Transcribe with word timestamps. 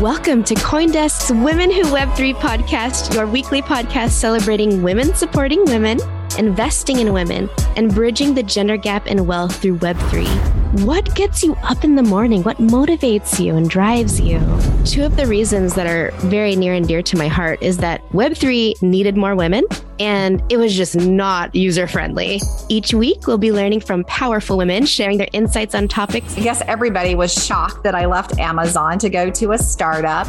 Welcome 0.00 0.44
to 0.44 0.54
Coindesk's 0.54 1.30
Women 1.30 1.70
Who 1.70 1.82
Web3 1.82 2.32
podcast, 2.36 3.12
your 3.12 3.26
weekly 3.26 3.60
podcast 3.60 4.12
celebrating 4.12 4.82
women 4.82 5.14
supporting 5.14 5.62
women, 5.66 5.98
investing 6.38 7.00
in 7.00 7.12
women, 7.12 7.50
and 7.76 7.94
bridging 7.94 8.32
the 8.32 8.42
gender 8.42 8.78
gap 8.78 9.06
in 9.08 9.26
wealth 9.26 9.60
through 9.60 9.76
Web3. 9.76 10.59
What 10.70 11.16
gets 11.16 11.42
you 11.42 11.56
up 11.64 11.82
in 11.82 11.96
the 11.96 12.02
morning? 12.04 12.44
What 12.44 12.58
motivates 12.58 13.44
you 13.44 13.56
and 13.56 13.68
drives 13.68 14.20
you? 14.20 14.38
Two 14.84 15.02
of 15.02 15.16
the 15.16 15.26
reasons 15.26 15.74
that 15.74 15.88
are 15.88 16.12
very 16.28 16.54
near 16.54 16.74
and 16.74 16.86
dear 16.86 17.02
to 17.02 17.16
my 17.16 17.26
heart 17.26 17.60
is 17.60 17.78
that 17.78 18.08
Web3 18.10 18.80
needed 18.80 19.16
more 19.16 19.34
women 19.34 19.64
and 19.98 20.40
it 20.48 20.58
was 20.58 20.76
just 20.76 20.94
not 20.94 21.52
user 21.56 21.88
friendly. 21.88 22.40
Each 22.68 22.94
week, 22.94 23.26
we'll 23.26 23.36
be 23.36 23.50
learning 23.50 23.80
from 23.80 24.04
powerful 24.04 24.56
women 24.56 24.86
sharing 24.86 25.18
their 25.18 25.28
insights 25.32 25.74
on 25.74 25.88
topics. 25.88 26.38
I 26.38 26.40
guess 26.40 26.62
everybody 26.68 27.16
was 27.16 27.34
shocked 27.34 27.82
that 27.82 27.96
I 27.96 28.06
left 28.06 28.38
Amazon 28.38 29.00
to 29.00 29.10
go 29.10 29.28
to 29.28 29.50
a 29.50 29.58
startup. 29.58 30.28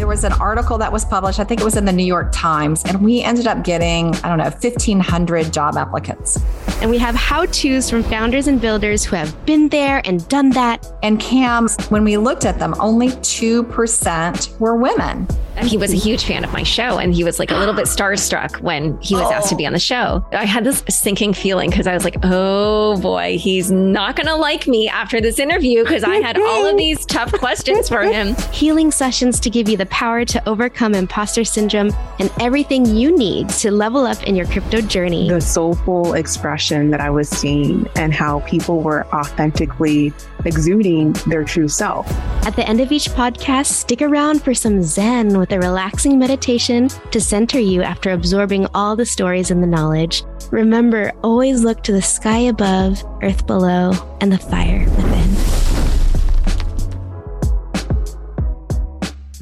There 0.00 0.06
was 0.06 0.24
an 0.24 0.32
article 0.32 0.78
that 0.78 0.90
was 0.90 1.04
published, 1.04 1.40
I 1.40 1.44
think 1.44 1.60
it 1.60 1.64
was 1.64 1.76
in 1.76 1.84
the 1.84 1.92
New 1.92 2.06
York 2.06 2.30
Times, 2.32 2.82
and 2.84 3.04
we 3.04 3.20
ended 3.20 3.46
up 3.46 3.62
getting, 3.62 4.14
I 4.24 4.30
don't 4.30 4.38
know, 4.38 4.44
1,500 4.44 5.52
job 5.52 5.76
applicants. 5.76 6.38
And 6.80 6.90
we 6.90 6.96
have 6.96 7.14
how 7.14 7.44
to's 7.44 7.90
from 7.90 8.02
founders 8.04 8.46
and 8.46 8.58
builders 8.58 9.04
who 9.04 9.14
have 9.16 9.44
been 9.44 9.68
there 9.68 10.00
and 10.06 10.26
done 10.30 10.48
that. 10.50 10.90
And 11.02 11.20
Kamz, 11.20 11.76
when 11.90 12.02
we 12.02 12.16
looked 12.16 12.46
at 12.46 12.58
them, 12.58 12.74
only 12.80 13.08
2% 13.08 14.58
were 14.58 14.76
women. 14.76 15.28
He 15.62 15.76
was 15.76 15.92
a 15.92 15.96
huge 15.96 16.24
fan 16.24 16.42
of 16.42 16.52
my 16.52 16.62
show 16.62 16.98
and 16.98 17.12
he 17.12 17.22
was 17.22 17.38
like 17.38 17.50
a 17.50 17.56
little 17.56 17.74
bit 17.74 17.84
starstruck 17.84 18.60
when 18.62 18.98
he 19.02 19.14
was 19.14 19.24
oh. 19.24 19.32
asked 19.32 19.50
to 19.50 19.56
be 19.56 19.66
on 19.66 19.74
the 19.74 19.78
show. 19.78 20.24
I 20.32 20.46
had 20.46 20.64
this 20.64 20.82
sinking 20.88 21.34
feeling 21.34 21.68
because 21.68 21.86
I 21.86 21.92
was 21.92 22.04
like, 22.04 22.16
oh 22.22 22.98
boy, 23.00 23.36
he's 23.36 23.70
not 23.70 24.16
going 24.16 24.28
to 24.28 24.36
like 24.36 24.66
me 24.66 24.88
after 24.88 25.20
this 25.20 25.38
interview 25.38 25.82
because 25.82 26.02
I 26.02 26.16
had 26.16 26.38
all 26.38 26.64
of 26.64 26.78
these 26.78 27.04
tough 27.04 27.32
questions 27.32 27.90
for 27.90 28.02
him. 28.02 28.34
Healing 28.52 28.90
sessions 28.90 29.38
to 29.40 29.50
give 29.50 29.68
you 29.68 29.76
the 29.76 29.86
power 29.90 30.24
to 30.24 30.48
overcome 30.48 30.94
imposter 30.94 31.44
syndrome 31.44 31.92
and 32.18 32.32
everything 32.40 32.86
you 32.86 33.16
need 33.16 33.48
to 33.50 33.70
level 33.70 34.06
up 34.06 34.22
in 34.24 34.34
your 34.34 34.46
crypto 34.46 34.80
journey. 34.80 35.28
The 35.28 35.40
soulful 35.40 36.14
expression 36.14 36.90
that 36.90 37.00
I 37.00 37.10
was 37.10 37.28
seeing 37.28 37.86
and 37.96 38.14
how 38.14 38.40
people 38.40 38.80
were 38.80 39.06
authentically 39.08 40.12
exuding 40.44 41.12
their 41.26 41.44
true 41.44 41.68
self. 41.68 42.10
At 42.46 42.56
the 42.56 42.66
end 42.66 42.80
of 42.80 42.92
each 42.92 43.10
podcast, 43.10 43.66
stick 43.66 44.00
around 44.00 44.42
for 44.42 44.54
some 44.54 44.82
Zen 44.82 45.38
with 45.38 45.52
a 45.52 45.58
relaxing 45.58 46.18
meditation 46.18 46.88
to 47.10 47.20
center 47.20 47.60
you 47.60 47.82
after 47.82 48.10
absorbing 48.10 48.66
all 48.74 48.96
the 48.96 49.06
stories 49.06 49.50
and 49.50 49.62
the 49.62 49.66
knowledge. 49.66 50.24
Remember, 50.50 51.12
always 51.22 51.62
look 51.62 51.82
to 51.84 51.92
the 51.92 52.02
sky 52.02 52.38
above, 52.38 53.04
earth 53.22 53.46
below, 53.46 53.92
and 54.20 54.32
the 54.32 54.38
fire 54.38 54.80
within. 54.80 55.39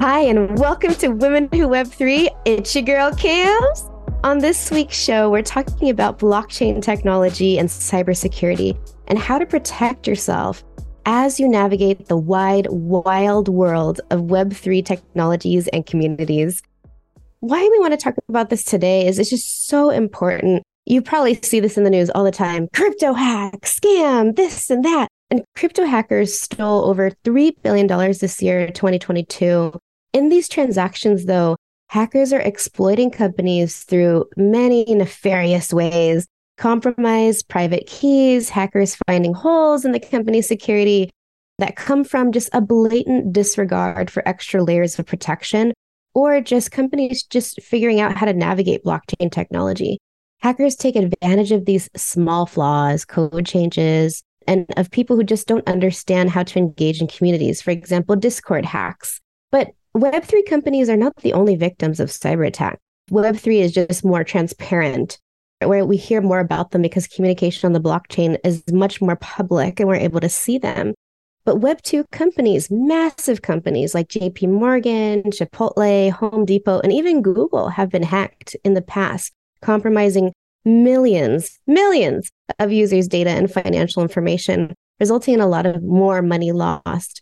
Hi, 0.01 0.21
and 0.21 0.57
welcome 0.57 0.95
to 0.95 1.09
Women 1.09 1.49
Who 1.51 1.67
Web3. 1.67 2.29
It's 2.45 2.73
your 2.73 2.85
girl, 2.85 3.11
Kamz. 3.11 3.91
On 4.23 4.37
this 4.37 4.71
week's 4.71 4.95
show, 4.95 5.29
we're 5.29 5.41
talking 5.41 5.89
about 5.89 6.19
blockchain 6.19 6.81
technology 6.81 7.57
and 7.57 7.67
cybersecurity 7.67 8.79
and 9.07 9.19
how 9.19 9.37
to 9.37 9.45
protect 9.45 10.07
yourself 10.07 10.63
as 11.05 11.37
you 11.37 11.49
navigate 11.49 12.07
the 12.07 12.15
wide, 12.15 12.67
wild 12.69 13.49
world 13.49 13.99
of 14.09 14.21
Web3 14.21 14.85
technologies 14.85 15.67
and 15.67 15.85
communities. 15.85 16.63
Why 17.41 17.59
we 17.59 17.79
want 17.79 17.91
to 17.91 17.97
talk 17.97 18.13
about 18.29 18.49
this 18.49 18.63
today 18.63 19.05
is 19.05 19.19
it's 19.19 19.29
just 19.29 19.67
so 19.67 19.89
important. 19.89 20.63
You 20.85 21.01
probably 21.01 21.33
see 21.41 21.59
this 21.59 21.77
in 21.77 21.83
the 21.83 21.89
news 21.89 22.09
all 22.11 22.23
the 22.23 22.31
time 22.31 22.69
crypto 22.73 23.11
hack, 23.11 23.63
scam, 23.63 24.37
this 24.37 24.69
and 24.69 24.85
that. 24.85 25.09
And 25.29 25.43
crypto 25.57 25.83
hackers 25.83 26.39
stole 26.39 26.85
over 26.85 27.11
$3 27.25 27.53
billion 27.63 27.87
this 27.87 28.41
year, 28.41 28.67
2022. 28.67 29.73
In 30.13 30.29
these 30.29 30.49
transactions, 30.49 31.25
though, 31.25 31.55
hackers 31.87 32.33
are 32.33 32.39
exploiting 32.39 33.11
companies 33.11 33.83
through 33.83 34.25
many 34.37 34.85
nefarious 34.85 35.73
ways 35.73 36.27
compromise 36.59 37.41
private 37.41 37.87
keys, 37.87 38.49
hackers 38.49 38.97
finding 39.07 39.33
holes 39.33 39.85
in 39.85 39.93
the 39.93 39.99
company's 39.99 40.47
security 40.47 41.09
that 41.57 41.77
come 41.77 42.03
from 42.03 42.33
just 42.33 42.49
a 42.53 42.59
blatant 42.59 43.31
disregard 43.31 44.11
for 44.11 44.27
extra 44.27 44.61
layers 44.61 44.99
of 44.99 45.05
protection, 45.05 45.73
or 46.13 46.41
just 46.41 46.71
companies 46.71 47.23
just 47.23 47.61
figuring 47.61 48.01
out 48.01 48.17
how 48.17 48.25
to 48.25 48.33
navigate 48.33 48.83
blockchain 48.83 49.31
technology. 49.31 49.99
Hackers 50.41 50.75
take 50.75 50.95
advantage 50.95 51.51
of 51.51 51.65
these 51.65 51.89
small 51.95 52.45
flaws, 52.45 53.05
code 53.05 53.45
changes, 53.45 54.21
and 54.45 54.65
of 54.77 54.91
people 54.91 55.15
who 55.15 55.23
just 55.23 55.47
don't 55.47 55.67
understand 55.67 56.29
how 56.29 56.43
to 56.43 56.59
engage 56.59 57.01
in 57.01 57.07
communities. 57.07 57.61
For 57.61 57.71
example, 57.71 58.15
Discord 58.15 58.65
hacks. 58.65 59.21
But 59.51 59.69
Web3 59.99 60.45
companies 60.45 60.89
are 60.89 60.97
not 60.97 61.15
the 61.17 61.33
only 61.33 61.55
victims 61.55 61.99
of 61.99 62.09
cyber 62.09 62.47
attack. 62.47 62.79
Web3 63.11 63.59
is 63.59 63.73
just 63.73 64.05
more 64.05 64.23
transparent 64.23 65.19
where 65.61 65.85
we 65.85 65.97
hear 65.97 66.21
more 66.21 66.39
about 66.39 66.71
them 66.71 66.81
because 66.81 67.05
communication 67.05 67.67
on 67.67 67.73
the 67.73 67.81
blockchain 67.81 68.37
is 68.45 68.63
much 68.71 69.01
more 69.01 69.17
public 69.17 69.79
and 69.79 69.89
we're 69.89 69.95
able 69.95 70.21
to 70.21 70.29
see 70.29 70.57
them. 70.57 70.93
But 71.43 71.59
Web2 71.59 72.11
companies, 72.11 72.69
massive 72.71 73.41
companies 73.41 73.93
like 73.93 74.07
JP 74.07 74.49
Morgan, 74.49 75.23
Chipotle, 75.23 76.11
Home 76.11 76.45
Depot, 76.45 76.79
and 76.79 76.93
even 76.93 77.21
Google 77.21 77.67
have 77.67 77.89
been 77.89 78.03
hacked 78.03 78.55
in 78.63 78.75
the 78.75 78.81
past, 78.81 79.33
compromising 79.61 80.31
millions, 80.63 81.59
millions 81.67 82.29
of 82.59 82.71
users' 82.71 83.07
data 83.07 83.31
and 83.31 83.51
financial 83.51 84.01
information, 84.01 84.73
resulting 84.99 85.33
in 85.33 85.41
a 85.41 85.47
lot 85.47 85.65
of 85.65 85.83
more 85.83 86.21
money 86.21 86.53
lost. 86.53 87.21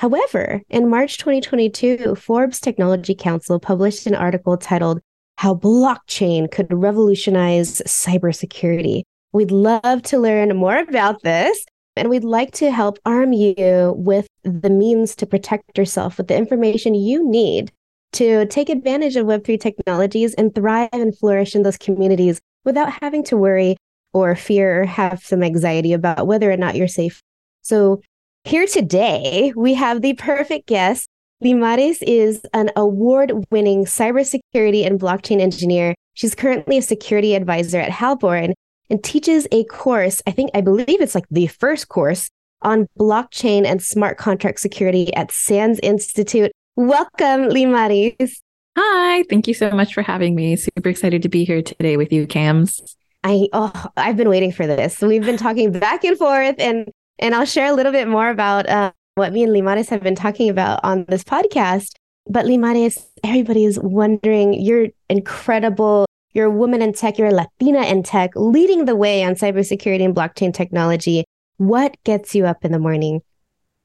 However, 0.00 0.62
in 0.70 0.88
March 0.88 1.18
2022, 1.18 2.14
Forbes 2.14 2.58
Technology 2.58 3.14
Council 3.14 3.60
published 3.60 4.06
an 4.06 4.14
article 4.14 4.56
titled 4.56 5.02
how 5.36 5.54
blockchain 5.54 6.50
could 6.50 6.72
revolutionize 6.72 7.82
cybersecurity. 7.82 9.02
We'd 9.34 9.50
love 9.50 10.00
to 10.04 10.18
learn 10.18 10.56
more 10.56 10.78
about 10.78 11.22
this, 11.22 11.66
and 11.96 12.08
we'd 12.08 12.24
like 12.24 12.52
to 12.52 12.70
help 12.70 12.98
arm 13.04 13.34
you 13.34 13.92
with 13.94 14.26
the 14.42 14.70
means 14.70 15.14
to 15.16 15.26
protect 15.26 15.76
yourself 15.76 16.16
with 16.16 16.28
the 16.28 16.36
information 16.36 16.94
you 16.94 17.28
need 17.28 17.70
to 18.12 18.46
take 18.46 18.70
advantage 18.70 19.16
of 19.16 19.26
Web3 19.26 19.60
technologies 19.60 20.32
and 20.32 20.54
thrive 20.54 20.88
and 20.94 21.14
flourish 21.18 21.54
in 21.54 21.62
those 21.62 21.76
communities 21.76 22.40
without 22.64 23.02
having 23.02 23.22
to 23.24 23.36
worry 23.36 23.76
or 24.14 24.34
fear 24.34 24.80
or 24.80 24.86
have 24.86 25.22
some 25.22 25.42
anxiety 25.42 25.92
about 25.92 26.26
whether 26.26 26.50
or 26.50 26.56
not 26.56 26.74
you're 26.74 26.88
safe. 26.88 27.20
So, 27.60 28.00
here 28.44 28.66
today, 28.66 29.52
we 29.56 29.74
have 29.74 30.02
the 30.02 30.14
perfect 30.14 30.66
guest 30.66 31.08
Limaris 31.42 32.02
is 32.02 32.42
an 32.52 32.70
award 32.76 33.32
winning 33.50 33.86
cybersecurity 33.86 34.86
and 34.86 35.00
blockchain 35.00 35.40
engineer. 35.40 35.94
She's 36.12 36.34
currently 36.34 36.76
a 36.76 36.82
security 36.82 37.34
advisor 37.34 37.78
at 37.78 37.90
Halborn 37.90 38.52
and 38.90 39.02
teaches 39.02 39.48
a 39.50 39.64
course. 39.64 40.20
I 40.26 40.32
think, 40.32 40.50
I 40.52 40.60
believe 40.60 41.00
it's 41.00 41.14
like 41.14 41.24
the 41.30 41.46
first 41.46 41.88
course 41.88 42.28
on 42.60 42.86
blockchain 42.98 43.64
and 43.64 43.82
smart 43.82 44.18
contract 44.18 44.60
security 44.60 45.14
at 45.14 45.32
SANS 45.32 45.80
Institute. 45.82 46.52
Welcome, 46.76 47.48
Limaris. 47.48 48.34
Hi, 48.76 49.24
thank 49.30 49.48
you 49.48 49.54
so 49.54 49.70
much 49.70 49.94
for 49.94 50.02
having 50.02 50.34
me. 50.34 50.56
Super 50.56 50.90
excited 50.90 51.22
to 51.22 51.30
be 51.30 51.44
here 51.44 51.62
today 51.62 51.96
with 51.96 52.12
you, 52.12 52.26
Kamz. 52.26 52.96
I 53.24 53.48
oh, 53.52 53.86
I've 53.96 54.16
been 54.16 54.28
waiting 54.28 54.52
for 54.52 54.66
this. 54.66 55.00
We've 55.00 55.24
been 55.24 55.36
talking 55.36 55.72
back 55.72 56.04
and 56.04 56.16
forth, 56.16 56.54
and 56.58 56.88
and 57.20 57.34
I'll 57.34 57.44
share 57.44 57.70
a 57.70 57.74
little 57.74 57.92
bit 57.92 58.08
more 58.08 58.30
about 58.30 58.68
uh, 58.68 58.92
what 59.14 59.32
me 59.32 59.44
and 59.44 59.52
Limaris 59.52 59.88
have 59.90 60.02
been 60.02 60.14
talking 60.14 60.48
about 60.48 60.80
on 60.82 61.04
this 61.08 61.22
podcast. 61.22 61.94
But 62.28 62.46
Limaris, 62.46 63.06
everybody 63.22 63.64
is 63.64 63.78
wondering 63.80 64.54
you're 64.54 64.88
incredible. 65.08 66.06
You're 66.32 66.46
a 66.46 66.50
woman 66.50 66.80
in 66.80 66.92
tech, 66.92 67.18
you're 67.18 67.28
a 67.28 67.34
Latina 67.34 67.82
in 67.82 68.02
tech, 68.02 68.30
leading 68.36 68.84
the 68.84 68.96
way 68.96 69.24
on 69.24 69.34
cybersecurity 69.34 70.04
and 70.04 70.14
blockchain 70.14 70.54
technology. 70.54 71.24
What 71.56 71.96
gets 72.04 72.34
you 72.34 72.46
up 72.46 72.64
in 72.64 72.72
the 72.72 72.78
morning? 72.78 73.20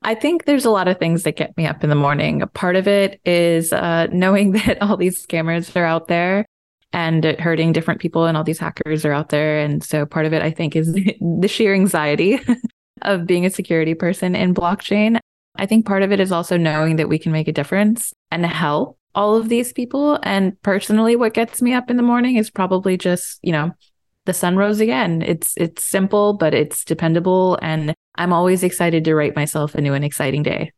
I 0.03 0.13
think 0.13 0.45
there's 0.45 0.65
a 0.65 0.69
lot 0.69 0.87
of 0.87 0.99
things 0.99 1.23
that 1.23 1.35
get 1.35 1.57
me 1.57 1.65
up 1.65 1.83
in 1.83 1.89
the 1.89 1.95
morning. 1.95 2.43
A 2.43 2.47
part 2.47 2.75
of 2.75 2.87
it 2.87 3.19
is 3.25 3.73
uh, 3.73 4.07
knowing 4.11 4.51
that 4.53 4.81
all 4.81 4.95
these 4.95 5.25
scammers 5.25 5.75
are 5.75 5.85
out 5.85 6.07
there 6.07 6.45
and 6.93 7.25
hurting 7.25 7.73
different 7.73 7.99
people, 7.99 8.25
and 8.25 8.37
all 8.37 8.43
these 8.43 8.59
hackers 8.59 9.03
are 9.03 9.11
out 9.11 9.29
there. 9.29 9.59
And 9.59 9.83
so 9.83 10.05
part 10.05 10.25
of 10.25 10.33
it, 10.33 10.41
I 10.41 10.51
think, 10.51 10.75
is 10.75 10.93
the 11.39 11.47
sheer 11.47 11.73
anxiety 11.73 12.39
of 13.01 13.25
being 13.25 13.45
a 13.45 13.49
security 13.49 13.93
person 13.93 14.35
in 14.35 14.53
blockchain. 14.53 15.19
I 15.55 15.65
think 15.65 15.85
part 15.85 16.03
of 16.03 16.11
it 16.11 16.19
is 16.19 16.31
also 16.31 16.57
knowing 16.57 16.97
that 16.97 17.09
we 17.09 17.19
can 17.19 17.31
make 17.31 17.47
a 17.47 17.53
difference 17.53 18.13
and 18.31 18.45
help 18.45 18.97
all 19.13 19.35
of 19.35 19.49
these 19.49 19.71
people. 19.71 20.19
And 20.23 20.61
personally, 20.61 21.15
what 21.15 21.33
gets 21.33 21.61
me 21.61 21.73
up 21.73 21.89
in 21.89 21.97
the 21.97 22.03
morning 22.03 22.35
is 22.35 22.49
probably 22.49 22.97
just, 22.97 23.39
you 23.41 23.51
know, 23.51 23.71
the 24.25 24.33
sun 24.33 24.57
rose 24.57 24.79
again. 24.79 25.21
It's 25.21 25.53
it's 25.55 25.83
simple, 25.83 26.33
but 26.33 26.53
it's 26.53 26.83
dependable. 26.83 27.57
And 27.61 27.93
I'm 28.15 28.33
always 28.33 28.63
excited 28.63 29.05
to 29.05 29.15
write 29.15 29.35
myself 29.35 29.75
a 29.75 29.81
new 29.81 29.93
and 29.93 30.03
exciting 30.03 30.43
day. 30.43 30.71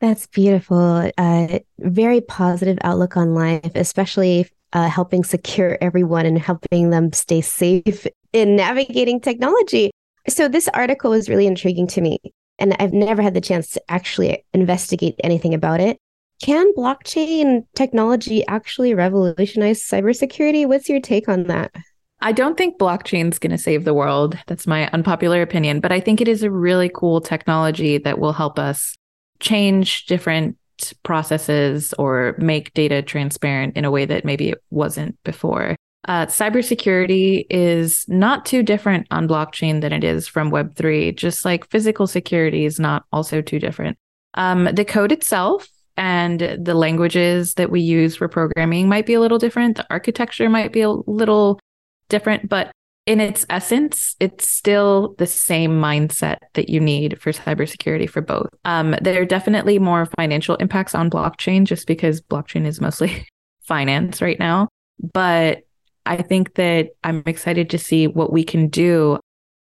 That's 0.00 0.26
beautiful. 0.26 1.10
Uh, 1.16 1.58
very 1.78 2.20
positive 2.20 2.78
outlook 2.82 3.16
on 3.16 3.34
life, 3.34 3.70
especially 3.74 4.48
uh, 4.72 4.88
helping 4.88 5.24
secure 5.24 5.78
everyone 5.80 6.26
and 6.26 6.38
helping 6.38 6.90
them 6.90 7.12
stay 7.12 7.40
safe 7.40 8.06
in 8.32 8.56
navigating 8.56 9.20
technology. 9.20 9.90
So 10.28 10.48
this 10.48 10.68
article 10.68 11.10
was 11.10 11.28
really 11.28 11.46
intriguing 11.46 11.86
to 11.88 12.00
me, 12.00 12.18
and 12.58 12.74
I've 12.78 12.92
never 12.92 13.20
had 13.22 13.34
the 13.34 13.40
chance 13.40 13.70
to 13.72 13.90
actually 13.90 14.44
investigate 14.54 15.16
anything 15.22 15.52
about 15.52 15.80
it. 15.80 15.98
Can 16.42 16.72
blockchain 16.74 17.66
technology 17.74 18.46
actually 18.46 18.94
revolutionize 18.94 19.82
cybersecurity? 19.82 20.66
What's 20.66 20.88
your 20.88 21.00
take 21.00 21.28
on 21.28 21.44
that? 21.44 21.74
I 22.20 22.32
don't 22.32 22.56
think 22.56 22.78
blockchain's 22.78 23.38
going 23.38 23.50
to 23.50 23.58
save 23.58 23.84
the 23.84 23.92
world. 23.92 24.38
That's 24.46 24.66
my 24.66 24.88
unpopular 24.88 25.42
opinion, 25.42 25.80
but 25.80 25.92
I 25.92 26.00
think 26.00 26.20
it 26.20 26.28
is 26.28 26.42
a 26.42 26.50
really 26.50 26.88
cool 26.88 27.20
technology 27.20 27.98
that 27.98 28.18
will 28.18 28.32
help 28.32 28.58
us 28.58 28.96
change 29.40 30.06
different 30.06 30.56
processes 31.02 31.92
or 31.98 32.34
make 32.38 32.72
data 32.72 33.02
transparent 33.02 33.76
in 33.76 33.84
a 33.84 33.90
way 33.90 34.06
that 34.06 34.24
maybe 34.24 34.50
it 34.50 34.62
wasn't 34.70 35.22
before. 35.22 35.76
Uh, 36.06 36.26
cybersecurity 36.26 37.46
is 37.48 38.04
not 38.08 38.44
too 38.44 38.62
different 38.62 39.06
on 39.10 39.26
blockchain 39.28 39.80
than 39.80 39.92
it 39.92 40.04
is 40.04 40.28
from 40.28 40.50
Web3, 40.50 41.16
just 41.16 41.44
like 41.44 41.68
physical 41.70 42.06
security 42.06 42.64
is 42.64 42.78
not 42.78 43.04
also 43.12 43.40
too 43.40 43.58
different. 43.58 43.96
Um, 44.34 44.64
the 44.64 44.84
code 44.84 45.12
itself 45.12 45.68
and 45.96 46.58
the 46.60 46.74
languages 46.74 47.54
that 47.54 47.70
we 47.70 47.80
use 47.80 48.16
for 48.16 48.28
programming 48.28 48.88
might 48.88 49.06
be 49.06 49.14
a 49.14 49.20
little 49.20 49.38
different. 49.38 49.76
The 49.76 49.86
architecture 49.90 50.48
might 50.48 50.72
be 50.72 50.82
a 50.82 50.90
little 50.90 51.60
different, 52.08 52.48
but 52.48 52.70
in 53.06 53.20
its 53.20 53.44
essence, 53.50 54.16
it's 54.18 54.48
still 54.48 55.14
the 55.18 55.26
same 55.26 55.72
mindset 55.72 56.38
that 56.54 56.70
you 56.70 56.80
need 56.80 57.20
for 57.20 57.32
cybersecurity 57.32 58.08
for 58.08 58.22
both. 58.22 58.48
Um, 58.64 58.96
there 59.02 59.20
are 59.20 59.26
definitely 59.26 59.78
more 59.78 60.06
financial 60.18 60.56
impacts 60.56 60.94
on 60.94 61.10
blockchain 61.10 61.64
just 61.64 61.86
because 61.86 62.20
blockchain 62.22 62.66
is 62.66 62.80
mostly 62.80 63.26
finance 63.62 64.22
right 64.22 64.38
now. 64.38 64.68
But 65.12 65.64
I 66.06 66.20
think 66.22 66.54
that 66.54 66.90
I'm 67.02 67.22
excited 67.26 67.70
to 67.70 67.78
see 67.78 68.06
what 68.06 68.32
we 68.32 68.44
can 68.44 68.68
do. 68.68 69.18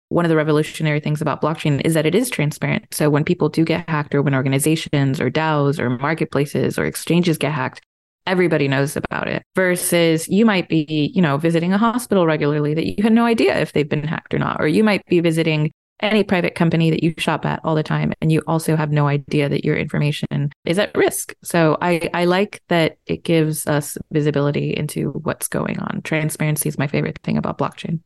One 0.10 0.26
of 0.26 0.30
the 0.30 0.36
revolutionary 0.36 1.00
things 1.00 1.22
about 1.22 1.42
blockchain 1.42 1.82
is 1.86 1.94
that 1.94 2.06
it 2.06 2.16
is 2.16 2.30
transparent. 2.30 2.92
So 2.92 3.10
when 3.10 3.24
people 3.24 3.50
do 3.50 3.64
get 3.64 3.88
hacked, 3.90 4.16
or 4.16 4.22
when 4.22 4.34
organizations 4.34 5.22
or 5.22 5.30
DAOs 5.30 5.80
or 5.80 5.90
marketplaces 5.90 6.80
or 6.80 6.86
exchanges 6.86 7.38
get 7.38 7.52
hacked, 7.52 7.82
everybody 8.26 8.68
knows 8.68 8.96
about 8.96 9.28
it 9.28 9.44
versus 9.56 10.28
you 10.28 10.46
might 10.46 10.70
be, 10.70 11.12
you 11.14 11.22
know, 11.22 11.38
visiting 11.38 11.74
a 11.74 11.78
hospital 11.78 12.26
regularly 12.26 12.74
that 12.74 12.86
you 12.86 13.04
had 13.04 13.14
no 13.14 13.26
idea 13.26 13.60
if 13.60 13.74
they've 13.74 13.90
been 13.90 14.04
hacked 14.04 14.34
or 14.34 14.40
not, 14.40 14.58
or 14.60 14.68
you 14.68 14.84
might 14.84 15.06
be 15.08 15.20
visiting 15.20 15.72
any 16.02 16.24
private 16.24 16.56
company 16.56 16.90
that 16.90 17.04
you 17.04 17.14
shop 17.18 17.46
at 17.46 17.60
all 17.64 17.76
the 17.76 17.84
time 17.84 18.14
and 18.22 18.32
you 18.32 18.42
also 18.48 18.76
have 18.76 18.92
no 18.92 19.08
idea 19.08 19.50
that 19.50 19.66
your 19.66 19.76
information 19.76 20.52
is 20.66 20.80
at 20.80 20.96
risk. 20.96 21.34
So 21.44 21.78
I, 21.82 22.10
I 22.14 22.26
like 22.26 22.62
that 22.70 22.98
it 23.06 23.24
gives 23.24 23.68
us 23.68 23.98
visibility 24.12 24.72
into 24.72 25.12
what's 25.24 25.48
going 25.48 25.80
on. 25.80 26.02
Transparency 26.04 26.70
is 26.70 26.78
my 26.78 26.88
favorite 26.88 27.20
thing 27.24 27.38
about 27.38 27.58
blockchain. 27.58 28.00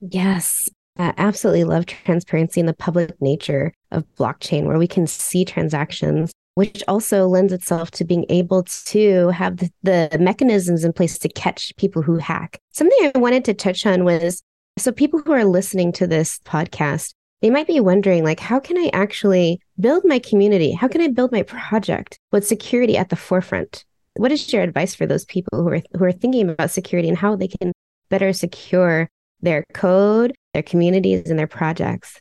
Yes. 0.00 0.68
I 0.98 1.14
absolutely 1.16 1.64
love 1.64 1.86
transparency 1.86 2.60
and 2.60 2.68
the 2.68 2.74
public 2.74 3.20
nature 3.22 3.72
of 3.90 4.04
blockchain 4.16 4.64
where 4.64 4.78
we 4.78 4.86
can 4.86 5.06
see 5.06 5.44
transactions 5.44 6.32
which 6.54 6.82
also 6.86 7.26
lends 7.26 7.52
itself 7.52 7.90
to 7.92 8.04
being 8.04 8.26
able 8.28 8.62
to 8.64 9.28
have 9.28 9.56
the, 9.56 9.70
the, 9.82 10.18
mechanisms 10.20 10.84
in 10.84 10.92
place 10.92 11.18
to 11.18 11.28
catch 11.30 11.74
people 11.76 12.02
who 12.02 12.18
hack. 12.18 12.58
Something 12.72 13.10
I 13.14 13.18
wanted 13.18 13.44
to 13.46 13.54
touch 13.54 13.86
on 13.86 14.04
was 14.04 14.42
so 14.78 14.92
people 14.92 15.20
who 15.20 15.32
are 15.32 15.44
listening 15.44 15.92
to 15.92 16.06
this 16.06 16.40
podcast, 16.44 17.14
they 17.42 17.50
might 17.50 17.66
be 17.66 17.80
wondering 17.80 18.24
like 18.24 18.40
how 18.40 18.58
can 18.58 18.78
I 18.78 18.88
actually 18.92 19.60
build 19.78 20.04
my 20.06 20.18
community? 20.20 20.72
How 20.72 20.88
can 20.88 21.00
I 21.00 21.08
build 21.08 21.32
my 21.32 21.42
project 21.42 22.18
with 22.30 22.46
security 22.46 22.96
at 22.96 23.10
the 23.10 23.16
forefront? 23.16 23.84
What 24.14 24.32
is 24.32 24.52
your 24.52 24.62
advice 24.62 24.94
for 24.94 25.06
those 25.06 25.24
people 25.24 25.62
who 25.62 25.68
are 25.68 25.82
who 25.96 26.04
are 26.04 26.12
thinking 26.12 26.48
about 26.48 26.70
security 26.70 27.08
and 27.08 27.18
how 27.18 27.36
they 27.36 27.48
can 27.48 27.72
better 28.08 28.32
secure 28.32 29.08
their 29.40 29.64
code, 29.74 30.34
their 30.54 30.62
communities 30.62 31.28
and 31.28 31.38
their 31.38 31.46
projects? 31.46 32.20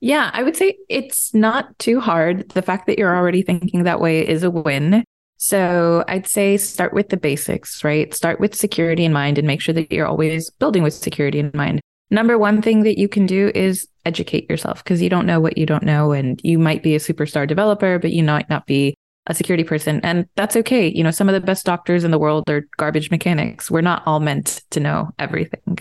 Yeah, 0.00 0.30
I 0.32 0.42
would 0.42 0.56
say 0.56 0.78
it's 0.88 1.34
not 1.34 1.78
too 1.78 2.00
hard. 2.00 2.48
The 2.50 2.62
fact 2.62 2.86
that 2.86 2.98
you're 2.98 3.14
already 3.14 3.42
thinking 3.42 3.82
that 3.82 4.00
way 4.00 4.26
is 4.26 4.42
a 4.42 4.50
win. 4.50 5.04
So 5.36 6.04
I'd 6.06 6.26
say 6.26 6.56
start 6.56 6.94
with 6.94 7.08
the 7.08 7.16
basics, 7.16 7.82
right? 7.82 8.12
Start 8.14 8.40
with 8.40 8.54
security 8.54 9.04
in 9.04 9.12
mind 9.12 9.36
and 9.36 9.46
make 9.46 9.60
sure 9.60 9.74
that 9.74 9.90
you're 9.90 10.06
always 10.06 10.50
building 10.50 10.82
with 10.82 10.94
security 10.94 11.38
in 11.38 11.50
mind. 11.54 11.80
Number 12.10 12.36
one 12.36 12.60
thing 12.60 12.82
that 12.82 12.98
you 12.98 13.08
can 13.08 13.26
do 13.26 13.52
is 13.54 13.86
educate 14.04 14.50
yourself 14.50 14.82
because 14.82 15.00
you 15.00 15.08
don't 15.08 15.26
know 15.26 15.40
what 15.40 15.56
you 15.56 15.66
don't 15.66 15.84
know. 15.84 16.12
And 16.12 16.40
you 16.42 16.58
might 16.58 16.82
be 16.82 16.94
a 16.94 16.98
superstar 16.98 17.46
developer, 17.46 17.98
but 17.98 18.12
you 18.12 18.24
might 18.24 18.50
not 18.50 18.66
be 18.66 18.94
a 19.26 19.34
security 19.34 19.64
person. 19.64 20.00
And 20.02 20.26
that's 20.34 20.56
okay. 20.56 20.88
You 20.88 21.04
know, 21.04 21.10
some 21.10 21.28
of 21.28 21.34
the 21.34 21.40
best 21.40 21.64
doctors 21.64 22.04
in 22.04 22.10
the 22.10 22.18
world 22.18 22.48
are 22.50 22.66
garbage 22.78 23.10
mechanics. 23.10 23.70
We're 23.70 23.80
not 23.80 24.02
all 24.06 24.20
meant 24.20 24.62
to 24.70 24.80
know 24.80 25.10
everything. 25.18 25.78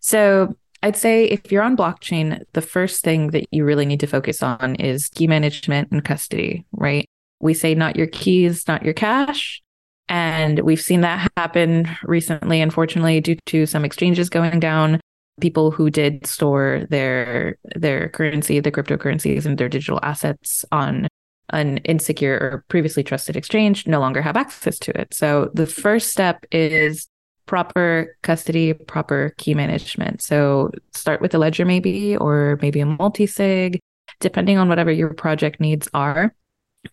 So 0.00 0.54
I'd 0.82 0.96
say 0.96 1.24
if 1.24 1.50
you're 1.50 1.62
on 1.62 1.76
blockchain, 1.76 2.42
the 2.52 2.60
first 2.60 3.02
thing 3.02 3.28
that 3.28 3.46
you 3.50 3.64
really 3.64 3.86
need 3.86 4.00
to 4.00 4.06
focus 4.06 4.42
on 4.42 4.76
is 4.76 5.08
key 5.08 5.26
management 5.26 5.90
and 5.90 6.04
custody, 6.04 6.64
right? 6.72 7.06
We 7.40 7.54
say 7.54 7.74
not 7.74 7.96
your 7.96 8.08
keys, 8.08 8.68
not 8.68 8.84
your 8.84 8.94
cash. 8.94 9.62
And 10.08 10.60
we've 10.60 10.80
seen 10.80 11.00
that 11.00 11.30
happen 11.36 11.88
recently, 12.02 12.60
unfortunately, 12.60 13.20
due 13.20 13.36
to 13.46 13.66
some 13.66 13.84
exchanges 13.84 14.28
going 14.28 14.60
down. 14.60 15.00
People 15.40 15.70
who 15.70 15.90
did 15.90 16.26
store 16.26 16.86
their 16.90 17.56
their 17.74 18.08
currency, 18.10 18.60
the 18.60 18.72
cryptocurrencies 18.72 19.46
and 19.46 19.56
their 19.56 19.68
digital 19.68 19.98
assets 20.02 20.64
on 20.70 21.08
an 21.50 21.78
insecure 21.78 22.34
or 22.34 22.64
previously 22.68 23.02
trusted 23.02 23.36
exchange 23.36 23.86
no 23.86 24.00
longer 24.00 24.22
have 24.22 24.36
access 24.36 24.78
to 24.78 24.98
it. 24.98 25.12
So 25.12 25.50
the 25.54 25.66
first 25.66 26.10
step 26.10 26.44
is 26.50 27.08
proper 27.46 28.16
custody, 28.22 28.72
proper 28.72 29.34
key 29.38 29.54
management. 29.54 30.22
So 30.22 30.70
start 30.92 31.20
with 31.20 31.34
a 31.34 31.38
ledger, 31.38 31.64
maybe, 31.64 32.16
or 32.16 32.58
maybe 32.62 32.80
a 32.80 32.86
multi 32.86 33.26
sig, 33.26 33.80
depending 34.20 34.58
on 34.58 34.68
whatever 34.68 34.90
your 34.90 35.12
project 35.12 35.60
needs 35.60 35.88
are. 35.92 36.34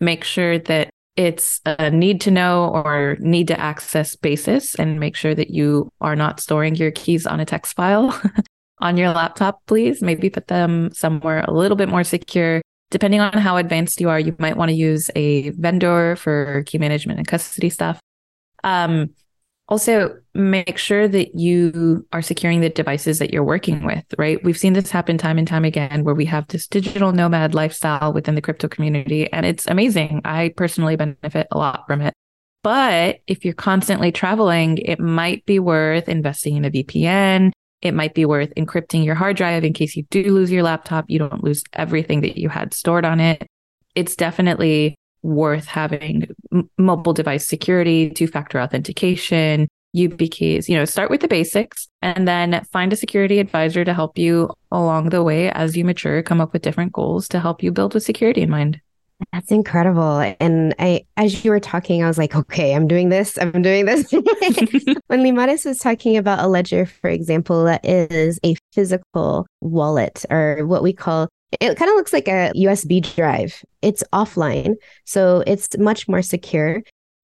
Make 0.00 0.24
sure 0.24 0.58
that 0.58 0.90
it's 1.20 1.60
a 1.66 1.90
need 1.90 2.22
to 2.22 2.30
know 2.30 2.70
or 2.70 3.18
need 3.20 3.48
to 3.48 3.60
access 3.60 4.16
basis 4.16 4.74
and 4.74 4.98
make 4.98 5.14
sure 5.14 5.34
that 5.34 5.50
you 5.50 5.92
are 6.00 6.16
not 6.16 6.40
storing 6.40 6.76
your 6.76 6.90
keys 6.90 7.26
on 7.26 7.40
a 7.40 7.44
text 7.44 7.76
file 7.76 8.18
on 8.80 8.96
your 8.96 9.10
laptop, 9.10 9.60
please. 9.66 10.00
Maybe 10.00 10.30
put 10.30 10.48
them 10.48 10.90
somewhere 10.94 11.44
a 11.46 11.52
little 11.52 11.76
bit 11.76 11.90
more 11.90 12.04
secure. 12.04 12.62
Depending 12.90 13.20
on 13.20 13.34
how 13.34 13.58
advanced 13.58 14.00
you 14.00 14.08
are, 14.08 14.18
you 14.18 14.34
might 14.38 14.56
want 14.56 14.70
to 14.70 14.74
use 14.74 15.10
a 15.14 15.50
vendor 15.50 16.16
for 16.16 16.62
key 16.64 16.78
management 16.78 17.18
and 17.18 17.28
custody 17.28 17.68
stuff. 17.68 18.00
Um, 18.64 19.10
also, 19.70 20.16
make 20.34 20.78
sure 20.78 21.06
that 21.06 21.36
you 21.36 22.06
are 22.12 22.22
securing 22.22 22.60
the 22.60 22.68
devices 22.68 23.20
that 23.20 23.32
you're 23.32 23.44
working 23.44 23.84
with, 23.84 24.04
right? 24.18 24.42
We've 24.42 24.58
seen 24.58 24.72
this 24.72 24.90
happen 24.90 25.16
time 25.16 25.38
and 25.38 25.46
time 25.46 25.64
again 25.64 26.02
where 26.02 26.14
we 26.14 26.24
have 26.24 26.48
this 26.48 26.66
digital 26.66 27.12
nomad 27.12 27.54
lifestyle 27.54 28.12
within 28.12 28.34
the 28.34 28.42
crypto 28.42 28.66
community, 28.66 29.32
and 29.32 29.46
it's 29.46 29.68
amazing. 29.68 30.22
I 30.24 30.52
personally 30.56 30.96
benefit 30.96 31.46
a 31.52 31.58
lot 31.58 31.84
from 31.86 32.00
it. 32.00 32.14
But 32.62 33.20
if 33.28 33.44
you're 33.44 33.54
constantly 33.54 34.12
traveling, 34.12 34.78
it 34.78 34.98
might 34.98 35.46
be 35.46 35.58
worth 35.58 36.08
investing 36.08 36.56
in 36.56 36.64
a 36.64 36.70
VPN. 36.70 37.52
It 37.80 37.94
might 37.94 38.12
be 38.12 38.26
worth 38.26 38.52
encrypting 38.56 39.04
your 39.04 39.14
hard 39.14 39.36
drive 39.36 39.64
in 39.64 39.72
case 39.72 39.96
you 39.96 40.02
do 40.10 40.34
lose 40.34 40.50
your 40.50 40.64
laptop. 40.64 41.06
You 41.08 41.20
don't 41.20 41.44
lose 41.44 41.62
everything 41.72 42.20
that 42.22 42.36
you 42.36 42.48
had 42.48 42.74
stored 42.74 43.04
on 43.04 43.20
it. 43.20 43.46
It's 43.94 44.16
definitely 44.16 44.96
worth 45.22 45.66
having 45.66 46.28
mobile 46.78 47.12
device 47.12 47.46
security, 47.46 48.10
two 48.10 48.26
factor 48.26 48.60
authentication, 48.60 49.68
YubiKeys. 49.94 50.68
You 50.68 50.76
know, 50.76 50.84
start 50.84 51.10
with 51.10 51.20
the 51.20 51.28
basics 51.28 51.88
and 52.02 52.26
then 52.26 52.64
find 52.72 52.92
a 52.92 52.96
security 52.96 53.38
advisor 53.38 53.84
to 53.84 53.94
help 53.94 54.18
you 54.18 54.50
along 54.70 55.10
the 55.10 55.22
way 55.22 55.50
as 55.50 55.76
you 55.76 55.84
mature, 55.84 56.22
come 56.22 56.40
up 56.40 56.52
with 56.52 56.62
different 56.62 56.92
goals 56.92 57.28
to 57.28 57.40
help 57.40 57.62
you 57.62 57.72
build 57.72 57.94
with 57.94 58.02
security 58.02 58.42
in 58.42 58.50
mind. 58.50 58.80
That's 59.32 59.50
incredible. 59.50 60.34
And 60.40 60.74
I, 60.78 61.04
as 61.16 61.44
you 61.44 61.50
were 61.50 61.60
talking, 61.60 62.02
I 62.02 62.08
was 62.08 62.16
like, 62.16 62.34
okay, 62.34 62.74
I'm 62.74 62.88
doing 62.88 63.10
this. 63.10 63.38
I'm 63.38 63.62
doing 63.62 63.84
this. 63.84 64.10
when 64.12 65.20
Limaris 65.20 65.66
was 65.66 65.78
talking 65.78 66.16
about 66.16 66.42
a 66.42 66.48
ledger, 66.48 66.86
for 66.86 67.10
example, 67.10 67.64
that 67.64 67.84
is 67.84 68.40
a 68.44 68.56
physical 68.72 69.46
wallet 69.60 70.24
or 70.30 70.66
what 70.66 70.82
we 70.82 70.92
call 70.92 71.28
it 71.52 71.76
kind 71.76 71.90
of 71.90 71.96
looks 71.96 72.12
like 72.12 72.28
a 72.28 72.52
USB 72.56 73.14
drive. 73.14 73.64
It's 73.82 74.04
offline, 74.12 74.74
so 75.04 75.42
it's 75.46 75.68
much 75.78 76.08
more 76.08 76.22
secure. 76.22 76.82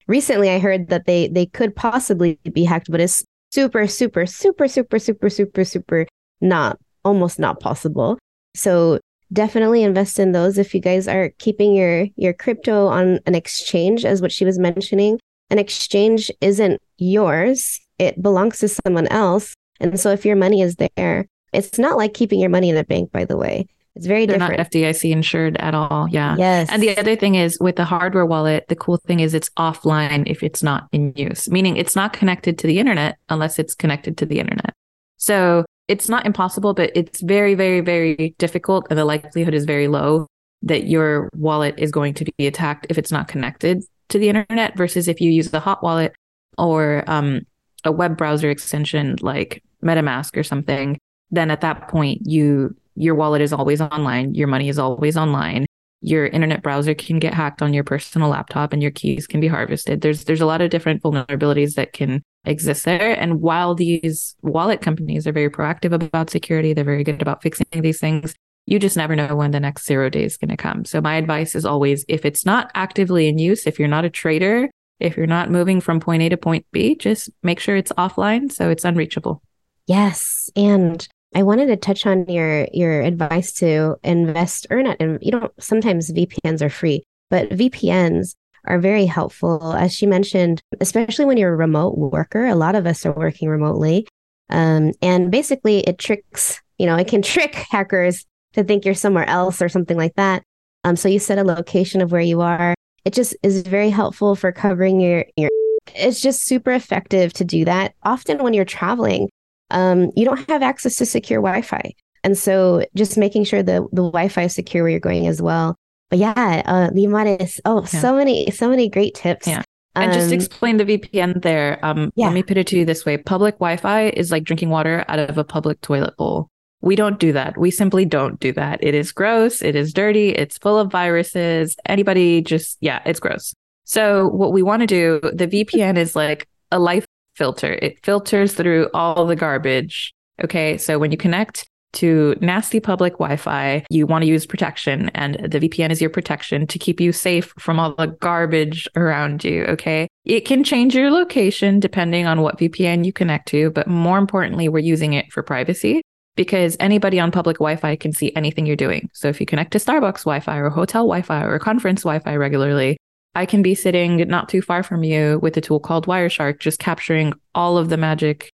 Recently, 0.09 0.51
I 0.51 0.59
heard 0.59 0.89
that 0.89 1.07
they 1.07 1.29
they 1.29 1.47
could 1.47 1.75
possibly 1.77 2.39
be 2.53 2.65
hacked, 2.65 2.91
but 2.91 3.01
it's 3.01 3.25
super, 3.51 3.87
super, 3.87 4.27
super, 4.27 4.69
super, 4.69 4.99
super, 4.99 5.31
super, 5.31 5.65
super 5.65 6.07
not 6.41 6.79
almost 7.05 7.39
not 7.39 7.61
possible. 7.61 8.19
So 8.55 8.99
definitely 9.33 9.83
invest 9.83 10.19
in 10.19 10.33
those 10.33 10.59
if 10.59 10.75
you 10.75 10.81
guys 10.81 11.09
are 11.09 11.31
keeping 11.39 11.75
your 11.75 12.07
your 12.17 12.33
crypto 12.33 12.87
on 12.87 13.21
an 13.27 13.35
exchange, 13.35 14.05
as 14.05 14.21
what 14.21 14.33
she 14.33 14.45
was 14.45 14.59
mentioning. 14.59 15.19
An 15.51 15.59
exchange 15.59 16.31
isn't 16.41 16.81
yours; 16.99 17.81
it 17.99 18.21
belongs 18.21 18.59
to 18.59 18.69
someone 18.69 19.07
else. 19.09 19.55
And 19.79 20.01
so, 20.01 20.11
if 20.11 20.25
your 20.25 20.37
money 20.37 20.63
is 20.63 20.77
there, 20.77 21.27
it's 21.53 21.79
not 21.79 21.97
like 21.97 22.15
keeping 22.15 22.41
your 22.41 22.51
money 22.51 22.71
in 22.71 22.77
a 22.77 22.85
bank. 22.85 23.13
By 23.13 23.25
the 23.25 23.37
way, 23.37 23.67
it's 23.97 24.07
very 24.07 24.27
They're 24.27 24.39
different. 24.39 24.59
not 24.59 24.71
FDIC 24.71 25.11
insured 25.11 25.57
at 25.57 25.75
all. 25.75 26.07
Yeah. 26.11 26.37
Yes. 26.39 26.69
And 26.71 26.83
the 26.83 26.97
other 26.99 27.17
thing 27.17 27.35
is 27.35 27.59
with 27.61 27.77
the 27.77 27.85
hardware 27.87 28.27
wallet, 28.27 28.67
the 28.69 28.77
cool 28.77 28.99
thing 28.99 29.21
is 29.21 29.33
it's 29.33 29.49
offline 29.59 30.25
if 30.27 30.43
it's 30.43 30.63
not 30.63 30.87
in 30.93 31.15
use, 31.17 31.49
meaning 31.49 31.79
it's 31.79 31.97
not 31.97 32.13
connected 32.13 32.59
to 32.59 32.67
the 32.67 32.79
internet 32.79 33.17
unless 33.31 33.59
it's 33.59 33.75
connected 33.75 34.19
to 34.19 34.27
the 34.27 34.39
internet. 34.39 34.75
So 35.17 35.65
it's 35.89 36.11
not 36.11 36.27
impossible, 36.27 36.75
but 36.75 36.91
it's 36.95 37.23
very, 37.23 37.55
very, 37.55 37.81
very 37.81 38.35
difficult. 38.39 38.87
And 38.91 38.99
the 38.99 39.07
likelihood 39.07 39.55
is 39.55 39.65
very 39.65 39.89
low 39.89 40.27
that 40.63 40.87
your 40.87 41.31
wallet 41.35 41.75
is 41.79 41.91
going 41.91 42.13
to 42.15 42.27
be 42.37 42.47
attacked 42.47 42.87
if 42.91 42.99
it's 42.99 43.11
not 43.11 43.29
connected 43.29 43.83
to 44.11 44.19
the 44.19 44.29
internet 44.29 44.77
versus 44.77 45.09
if 45.09 45.23
you 45.23 45.31
use 45.31 45.51
the 45.51 45.61
hot 45.61 45.83
wallet 45.83 46.15
or 46.59 47.03
um, 47.07 47.41
a 47.85 47.93
web 47.93 48.19
browser 48.19 48.51
extension 48.51 49.17
like 49.23 49.63
MetaMask 49.83 50.37
or 50.37 50.43
something, 50.43 50.99
then 51.31 51.51
at 51.51 51.63
that 51.63 51.89
point 51.89 52.21
you 52.25 52.77
your 52.97 53.15
wallet 53.15 53.43
is 53.43 53.53
always 53.53 53.81
online, 53.81 54.35
your 54.35 54.49
money 54.49 54.69
is 54.69 54.79
always 54.79 55.17
online. 55.17 55.67
Your 56.03 56.27
internet 56.27 56.63
browser 56.63 56.95
can 56.95 57.19
get 57.19 57.35
hacked 57.35 57.63
on 57.63 57.73
your 57.73 57.85
personal 57.85 58.29
laptop 58.29 58.73
and 58.73 58.83
your 58.83 58.91
keys 58.91 59.27
can 59.27 59.41
be 59.41 59.49
harvested. 59.49 60.03
There's 60.03 60.25
there's 60.25 60.41
a 60.41 60.47
lot 60.47 60.61
of 60.61 60.71
different 60.71 61.03
vulnerabilities 61.03 61.75
that 61.75 61.93
can 61.93 62.23
exist 62.45 62.85
there. 62.85 63.19
And 63.19 63.41
while 63.41 63.75
these 63.75 64.37
wallet 64.43 64.81
companies 64.81 65.27
are 65.27 65.33
very 65.33 65.51
proactive 65.51 65.93
about 65.93 66.31
security, 66.31 66.73
they're 66.73 66.85
very 66.85 67.03
good 67.03 67.23
about 67.23 67.43
fixing 67.43 67.67
these 67.73 67.99
things. 67.99 68.35
You 68.67 68.79
just 68.79 68.97
never 68.97 69.17
know 69.17 69.35
when 69.35 69.53
the 69.53 69.61
next 69.61 69.87
zero 69.87 70.11
day 70.11 70.25
is 70.25 70.37
going 70.37 70.51
to 70.51 70.57
come. 70.57 70.85
So 70.85 71.01
my 71.01 71.15
advice 71.17 71.55
is 71.55 71.65
always 71.65 72.05
if 72.09 72.25
it's 72.25 72.45
not 72.45 72.71
actively 72.75 73.29
in 73.29 73.39
use, 73.39 73.67
if 73.67 73.79
you're 73.79 73.89
not 73.89 74.05
a 74.05 74.11
trader, 74.11 74.69
if 75.01 75.17
you're 75.17 75.27
not 75.27 75.51
moving 75.51 75.81
from 75.81 76.01
point 76.01 76.23
A 76.23 76.29
to 76.31 76.37
point 76.37 76.67
B, 76.73 76.95
just 76.95 77.31
make 77.43 77.61
sure 77.61 77.77
it's 77.77 77.93
offline 77.93 78.51
so 78.53 78.71
it's 78.71 78.85
unreachable. 78.85 79.43
Yes. 79.87 80.51
And 80.57 81.07
I 81.37 81.43
wanted 81.43 81.67
to 81.67 81.77
touch 81.77 82.07
on 82.07 82.27
your 82.29 82.67
your 82.73 83.03
advice 83.03 83.53
to 83.61 83.97
invest 84.03 84.67
or 84.71 84.83
not 84.83 84.97
and 85.01 85.19
you 85.21 85.33
know 85.33 85.51
sometimes 85.61 86.11
VPNs 86.11 86.63
are 86.63 86.71
free, 86.71 87.05
but 87.29 87.51
VPNs 87.51 88.35
are 88.65 88.79
very 88.79 89.05
helpful. 89.05 89.75
As 89.75 89.95
she 89.95 90.07
mentioned, 90.07 90.63
especially 90.81 91.27
when 91.27 91.37
you're 91.37 91.53
a 91.53 91.57
remote 91.57 91.99
worker, 91.99 92.47
a 92.47 92.55
lot 92.55 92.75
of 92.75 92.87
us 92.87 93.05
are 93.05 93.13
working 93.13 93.51
remotely. 93.51 94.09
Um, 94.49 94.93
and 95.03 95.31
basically 95.31 95.81
it 95.81 95.99
tricks, 95.99 96.63
you 96.79 96.87
know, 96.87 96.97
it 96.97 97.07
can 97.07 97.21
trick 97.35 97.55
hackers 97.55 98.25
to 98.55 98.65
think 98.65 98.87
you're 98.87 98.95
somewhere 98.95 99.29
else 99.29 99.61
or 99.61 99.69
something 99.69 99.99
like 99.99 100.15
that. 100.15 100.43
Um, 100.85 100.97
so 100.97 101.07
you 101.07 101.19
set 101.19 101.39
a 101.39 101.45
location 101.45 102.01
of 102.01 102.13
where 102.13 102.23
you 102.23 102.41
are. 102.41 102.75
It 103.05 103.13
just 103.13 103.37
is 103.43 103.61
very 103.61 103.91
helpful 103.91 104.37
for 104.37 104.53
covering 104.53 105.01
your 105.01 105.27
your 105.37 105.51
it's 105.95 106.23
just 106.23 106.47
super 106.47 106.73
effective 106.73 107.35
to 107.35 107.45
do 107.45 107.67
that. 107.67 107.95
Often 108.03 108.43
when 108.43 108.55
you're 108.55 108.65
traveling, 108.65 109.29
um, 109.71 110.11
you 110.17 110.25
don't 110.25 110.49
have 110.49 110.63
access 110.63 110.97
to 110.97 111.07
secure 111.07 111.41
Wi-Fi. 111.41 111.95
And 112.25 112.37
so 112.37 112.85
just 112.95 113.17
making 113.17 113.45
sure 113.45 113.63
the, 113.63 113.87
the 113.93 114.03
Wi-Fi 114.03 114.43
is 114.43 114.55
secure 114.55 114.85
where 114.85 114.91
you're 114.91 115.01
going 115.01 115.27
as 115.27 115.41
well. 115.41 115.77
But 116.11 116.19
yeah, 116.19 116.63
uh, 116.65 116.91
Limaris, 116.91 117.61
oh, 117.65 117.81
yeah. 117.81 118.01
so 118.01 118.17
many, 118.17 118.51
so 118.51 118.69
many 118.69 118.89
great 118.89 119.15
tips. 119.15 119.47
Yeah. 119.47 119.63
And 119.95 120.13
um, 120.13 120.19
just 120.19 120.33
explain 120.33 120.77
the 120.77 120.85
VPN 120.85 121.43
there. 121.43 121.79
Um, 121.85 122.13
yeah. 122.17 122.27
Let 122.27 122.35
me 122.35 122.43
put 122.43 122.59
it 122.59 122.67
to 122.69 122.77
you 122.77 122.85
this 122.85 123.07
way. 123.07 123.17
Public 123.17 123.55
Wi-Fi 123.57 124.11
is 124.11 124.31
like 124.31 124.45
drinking 124.45 124.71
water 124.71 125.05
out 125.09 125.19
of 125.19 125.39
a 125.39 125.45
public 125.45 125.81
toilet 125.81 126.17
bowl. 126.17 126.49
We 126.83 126.95
don't 126.95 127.19
do 127.19 127.33
that. 127.33 127.57
We 127.57 127.71
simply 127.71 128.05
don't 128.05 128.39
do 128.39 128.53
that. 128.53 128.83
It 128.83 128.95
is 128.95 129.11
gross. 129.11 129.63
It 129.63 129.75
is 129.75 129.93
dirty. 129.93 130.31
It's 130.31 130.59
full 130.59 130.79
of 130.79 130.93
viruses. 130.93 131.77
Anybody 131.87 132.43
just, 132.43 132.77
yeah, 132.81 133.01
it's 133.07 133.19
gross. 133.19 133.55
So 133.85 134.29
what 134.29 134.53
we 134.53 134.63
want 134.63 134.81
to 134.81 134.87
do, 134.87 135.21
the 135.33 135.49
VPN 135.49 135.97
is 135.97 136.15
like 136.15 136.47
a 136.71 136.79
life 136.79 137.06
filter. 137.37 137.79
It 137.83 138.05
filters 138.05 138.55
through 138.55 138.89
all 138.95 139.27
the 139.27 139.37
garbage. 139.37 140.13
Okay. 140.43 140.77
So 140.77 140.99
when 140.99 141.11
you 141.11 141.17
connect 141.17 141.69
to 141.95 142.37
nasty 142.41 142.79
public 142.79 143.15
Wi 143.15 143.37
Fi, 143.37 143.85
you 143.89 144.07
want 144.07 144.23
to 144.23 144.29
use 144.29 144.45
protection, 144.45 145.09
and 145.15 145.37
the 145.37 145.59
VPN 145.59 145.91
is 145.91 146.01
your 146.01 146.11
protection 146.11 146.67
to 146.67 146.79
keep 146.79 147.01
you 147.01 147.11
safe 147.11 147.55
from 147.59 147.79
all 147.79 147.95
the 147.95 148.09
garbage 148.09 148.87
around 148.97 149.45
you. 149.45 149.65
Okay. 149.65 150.09
It 150.25 150.41
can 150.41 150.63
change 150.63 150.95
your 150.95 151.11
location 151.11 151.81
depending 151.81 152.27
on 152.27 152.43
what 152.43 152.59
VPN 152.59 153.05
you 153.05 153.13
connect 153.13 153.49
to, 153.49 153.71
but 153.71 153.87
more 153.87 154.19
importantly, 154.19 154.69
we're 154.69 154.81
using 154.81 155.15
it 155.15 155.33
for 155.33 155.43
privacy 155.43 156.03
because 156.37 156.77
anybody 156.81 157.19
on 157.19 157.31
public 157.31 157.57
Wi 157.57 157.77
Fi 157.77 157.97
can 157.97 158.13
see 158.13 158.31
anything 158.37 158.67
you're 158.67 158.77
doing. 158.77 159.09
So 159.15 159.29
if 159.29 159.41
you 159.41 159.47
connect 159.47 159.73
to 159.73 159.79
Starbucks 159.79 160.25
Wi 160.25 160.41
Fi 160.41 160.59
or 160.59 160.69
hotel 160.69 161.05
Wi 161.05 161.23
Fi 161.23 161.45
or 161.45 161.59
conference 161.59 162.03
Wi 162.03 162.19
Fi 162.19 162.37
regularly, 162.37 162.99
I 163.37 163.45
can 163.45 163.61
be 163.61 163.75
sitting 163.75 164.17
not 164.29 164.49
too 164.49 164.63
far 164.63 164.83
from 164.83 165.05
you 165.05 165.39
with 165.43 165.59
a 165.59 165.61
tool 165.61 165.79
called 165.79 166.07
Wireshark, 166.07 166.59
just 166.59 166.79
capturing 166.79 167.35
all 167.55 167.77
of 167.77 167.91
the 167.91 167.99
magic 167.99 168.51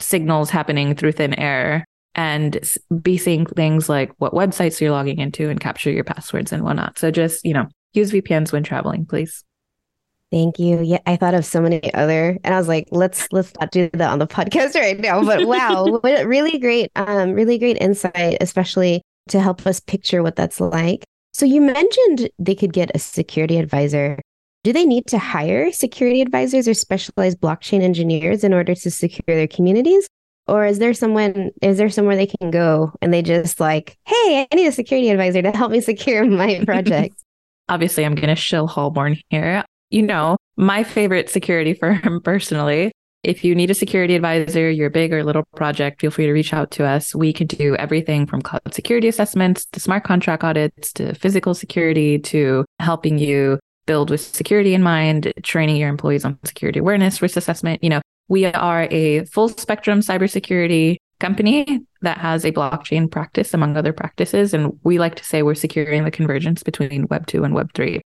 signals 0.00 0.50
happening 0.50 0.96
through 0.96 1.12
thin 1.12 1.32
air 1.34 1.84
and 2.16 2.58
be 3.00 3.18
seeing 3.18 3.46
things 3.46 3.88
like 3.88 4.10
what 4.18 4.32
websites 4.32 4.80
you're 4.80 4.90
logging 4.90 5.20
into 5.20 5.48
and 5.48 5.60
capture 5.60 5.92
your 5.92 6.02
passwords 6.02 6.50
and 6.50 6.64
whatnot. 6.64 6.98
So 6.98 7.12
just, 7.12 7.44
you 7.44 7.54
know, 7.54 7.68
use 7.92 8.10
VPNs 8.10 8.50
when 8.50 8.64
traveling, 8.64 9.06
please. 9.06 9.44
Thank 10.32 10.58
you. 10.58 10.82
Yeah, 10.82 10.98
I 11.06 11.14
thought 11.14 11.34
of 11.34 11.44
so 11.44 11.60
many 11.60 11.94
other, 11.94 12.36
and 12.42 12.52
I 12.52 12.58
was 12.58 12.66
like, 12.66 12.88
let's 12.90 13.32
let's 13.32 13.52
not 13.60 13.70
do 13.70 13.88
that 13.92 14.10
on 14.10 14.18
the 14.18 14.26
podcast 14.26 14.74
right 14.74 14.98
now. 14.98 15.22
But 15.22 15.46
wow, 15.46 15.84
what 16.02 16.26
really 16.26 16.58
great, 16.58 16.90
um, 16.96 17.32
really 17.32 17.58
great 17.58 17.78
insight, 17.80 18.38
especially 18.40 19.02
to 19.28 19.40
help 19.40 19.64
us 19.68 19.78
picture 19.78 20.24
what 20.24 20.34
that's 20.34 20.60
like. 20.60 21.04
So 21.36 21.44
you 21.44 21.60
mentioned 21.60 22.30
they 22.38 22.54
could 22.54 22.72
get 22.72 22.90
a 22.94 22.98
security 22.98 23.58
advisor. 23.58 24.18
Do 24.64 24.72
they 24.72 24.86
need 24.86 25.06
to 25.08 25.18
hire 25.18 25.70
security 25.70 26.22
advisors 26.22 26.66
or 26.66 26.72
specialized 26.72 27.42
blockchain 27.42 27.82
engineers 27.82 28.42
in 28.42 28.54
order 28.54 28.74
to 28.74 28.90
secure 28.90 29.36
their 29.36 29.46
communities? 29.46 30.08
Or 30.46 30.64
is 30.64 30.78
there 30.78 30.94
someone 30.94 31.50
is 31.60 31.76
there 31.76 31.90
somewhere 31.90 32.16
they 32.16 32.26
can 32.26 32.50
go 32.50 32.90
and 33.02 33.12
they 33.12 33.20
just 33.20 33.60
like, 33.60 33.98
hey, 34.06 34.46
I 34.50 34.54
need 34.54 34.66
a 34.66 34.72
security 34.72 35.10
advisor 35.10 35.42
to 35.42 35.50
help 35.50 35.72
me 35.72 35.80
secure 35.82 36.24
my 36.24 36.64
project? 36.64 37.22
Obviously, 37.68 38.06
I'm 38.06 38.14
gonna 38.14 38.34
shill 38.34 38.66
Halborn 38.66 39.20
here. 39.28 39.62
You 39.90 40.04
know, 40.04 40.38
my 40.56 40.84
favorite 40.84 41.28
security 41.28 41.74
firm 41.80 42.22
personally 42.24 42.92
if 43.26 43.42
you 43.42 43.56
need 43.56 43.70
a 43.70 43.74
security 43.74 44.14
advisor, 44.14 44.70
your 44.70 44.88
big 44.88 45.12
or 45.12 45.24
little 45.24 45.42
project, 45.56 46.00
feel 46.00 46.12
free 46.12 46.26
to 46.26 46.32
reach 46.32 46.54
out 46.54 46.70
to 46.70 46.86
us. 46.86 47.12
We 47.12 47.32
can 47.32 47.48
do 47.48 47.74
everything 47.74 48.24
from 48.24 48.40
cloud 48.40 48.72
security 48.72 49.08
assessments 49.08 49.66
to 49.72 49.80
smart 49.80 50.04
contract 50.04 50.44
audits 50.44 50.92
to 50.94 51.12
physical 51.14 51.52
security 51.52 52.20
to 52.20 52.64
helping 52.78 53.18
you 53.18 53.58
build 53.84 54.10
with 54.10 54.20
security 54.20 54.74
in 54.74 54.82
mind, 54.82 55.32
training 55.42 55.76
your 55.76 55.88
employees 55.88 56.24
on 56.24 56.38
security 56.44 56.78
awareness, 56.78 57.20
risk 57.20 57.36
assessment. 57.36 57.82
You 57.82 57.90
know, 57.90 58.00
we 58.28 58.46
are 58.46 58.86
a 58.92 59.24
full 59.24 59.48
spectrum 59.48 60.00
cybersecurity 60.00 60.96
company 61.18 61.80
that 62.02 62.18
has 62.18 62.44
a 62.44 62.52
blockchain 62.52 63.10
practice 63.10 63.54
among 63.54 63.76
other 63.76 63.92
practices. 63.92 64.54
And 64.54 64.78
we 64.84 64.98
like 64.98 65.16
to 65.16 65.24
say 65.24 65.42
we're 65.42 65.54
securing 65.56 66.04
the 66.04 66.12
convergence 66.12 66.62
between 66.62 67.08
Web 67.08 67.26
2 67.26 67.42
and 67.42 67.54
Web 67.54 67.72
3. 67.74 68.00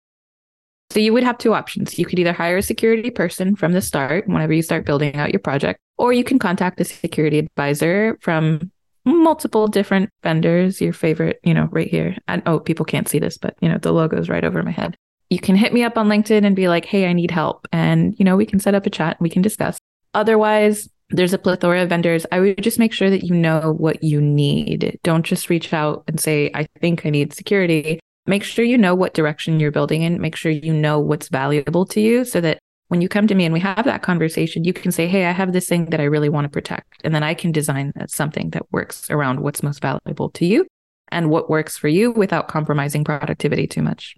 So 0.91 0.99
you 0.99 1.13
would 1.13 1.23
have 1.23 1.39
two 1.39 1.55
options. 1.55 1.99
You 1.99 2.05
could 2.05 2.19
either 2.19 2.33
hire 2.33 2.57
a 2.57 2.63
security 2.63 3.11
person 3.11 3.55
from 3.55 3.73
the 3.73 3.81
start 3.81 4.27
whenever 4.27 4.53
you 4.53 4.63
start 4.63 4.85
building 4.85 5.15
out 5.15 5.31
your 5.31 5.41
project, 5.41 5.79
or 5.99 6.13
you 6.13 6.25
can 6.25 6.39
contact 6.39 6.81
a 6.81 6.85
security 6.85 7.39
advisor 7.39 8.19
from 8.21 8.73
multiple 9.05 9.69
different 9.69 10.11
vendors, 10.23 10.81
your 10.81 10.93
favorite, 10.93 11.39
you 11.45 11.55
know, 11.55 11.69
right 11.71 11.89
here. 11.89 12.17
And 12.27 12.43
oh, 12.47 12.59
people 12.59 12.85
can't 12.85 13.09
see 13.09 13.21
this, 13.21 13.39
but 13.39 13.57
you 13.61 13.69
know, 13.69 13.79
the 13.79 13.93
logo 13.93 14.19
is 14.19 14.29
right 14.29 14.45
over 14.45 14.63
my 14.63 14.73
head. 14.73 14.97
You 15.31 15.39
can 15.39 15.55
hit 15.55 15.73
me 15.73 15.85
up 15.85 15.97
on 15.97 16.09
LinkedIn 16.09 16.45
and 16.45 16.57
be 16.57 16.69
like, 16.69 16.85
"Hey, 16.85 17.07
I 17.07 17.13
need 17.13 17.31
help." 17.31 17.69
And 17.73 18.17
you 18.19 18.25
know, 18.25 18.37
we 18.37 18.47
can 18.47 18.59
set 18.59 18.75
up 18.75 18.85
a 18.85 18.91
chat 18.91 19.17
and 19.19 19.25
we 19.25 19.31
can 19.31 19.43
discuss. 19.43 19.79
Otherwise, 20.13 20.89
there's 21.11 21.33
a 21.33 21.39
plethora 21.39 21.83
of 21.83 21.89
vendors. 21.89 22.27
I 22.33 22.41
would 22.41 22.63
just 22.63 22.81
make 22.81 22.93
sure 22.93 23.11
that 23.11 23.23
you 23.23 23.35
know 23.35 23.75
what 23.79 24.03
you 24.03 24.21
need. 24.21 24.99
Don't 25.05 25.25
just 25.25 25.49
reach 25.49 25.73
out 25.73 26.03
and 26.09 26.19
say, 26.19 26.51
I 26.53 26.67
think 26.81 27.07
I 27.07 27.11
need 27.11 27.33
security 27.33 28.01
make 28.31 28.45
sure 28.45 28.65
you 28.65 28.79
know 28.79 28.95
what 28.95 29.13
direction 29.13 29.61
you're 29.61 29.71
building 29.73 30.03
in. 30.03 30.21
Make 30.21 30.37
sure 30.37 30.51
you 30.53 30.73
know 30.73 30.99
what's 30.99 31.29
valuable 31.29 31.85
to 31.87 32.01
you 32.01 32.25
so 32.25 32.41
that 32.41 32.61
when 32.89 33.03
you 33.03 33.09
come 33.09 33.27
to 33.27 33.35
me 33.35 33.45
and 33.45 33.53
we 33.53 33.61
have 33.61 33.85
that 33.85 34.03
conversation, 34.03 34.65
you 34.65 34.73
can 34.73 34.91
say, 34.93 35.07
Hey, 35.07 35.27
I 35.27 35.33
have 35.33 35.53
this 35.53 35.69
thing 35.69 35.87
that 35.87 36.01
I 36.01 36.05
really 36.05 36.29
want 36.29 36.45
to 36.45 36.49
protect. 36.49 37.03
And 37.05 37.15
then 37.15 37.23
I 37.23 37.35
can 37.35 37.53
design 37.53 37.93
something 38.09 38.51
that 38.51 38.71
works 38.73 39.11
around 39.11 39.41
what's 39.41 39.63
most 39.63 39.83
valuable 39.83 40.31
to 40.31 40.47
you 40.47 40.67
and 41.09 41.29
what 41.29 41.51
works 41.51 41.77
for 41.77 41.89
you 41.89 42.13
without 42.13 42.49
compromising 42.49 43.05
productivity 43.05 43.67
too 43.67 43.83
much. 43.83 44.17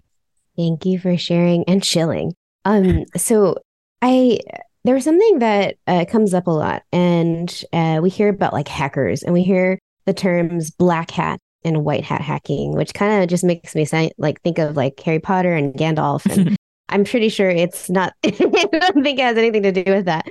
Thank 0.55 0.85
you 0.85 0.99
for 0.99 1.17
sharing 1.17 1.63
and 1.65 1.83
shilling. 1.83 2.33
Um, 2.65 3.05
so 3.17 3.57
I, 4.01 4.39
there's 4.83 5.03
something 5.03 5.39
that 5.39 5.75
uh, 5.87 6.05
comes 6.05 6.33
up 6.33 6.47
a 6.47 6.51
lot 6.51 6.83
and 6.91 7.63
uh, 7.73 7.99
we 8.01 8.09
hear 8.09 8.29
about 8.29 8.53
like 8.53 8.67
hackers 8.67 9.23
and 9.23 9.33
we 9.33 9.43
hear 9.43 9.79
the 10.05 10.13
terms 10.13 10.71
black 10.71 11.11
hat 11.11 11.39
and 11.65 11.85
white 11.85 12.03
hat 12.03 12.21
hacking, 12.21 12.73
which 12.73 12.93
kind 12.93 13.23
of 13.23 13.29
just 13.29 13.43
makes 13.43 13.75
me 13.75 13.85
say, 13.85 14.11
like 14.17 14.41
think 14.41 14.57
of 14.57 14.75
like 14.75 14.99
Harry 15.01 15.19
Potter 15.19 15.53
and 15.53 15.73
Gandalf. 15.73 16.25
And 16.25 16.55
I'm 16.89 17.05
pretty 17.05 17.29
sure 17.29 17.49
it's 17.49 17.89
not, 17.89 18.13
I 18.23 18.29
don't 18.29 19.03
think 19.03 19.19
it 19.19 19.23
has 19.23 19.37
anything 19.37 19.63
to 19.63 19.71
do 19.71 19.91
with 19.91 20.05
that. 20.05 20.27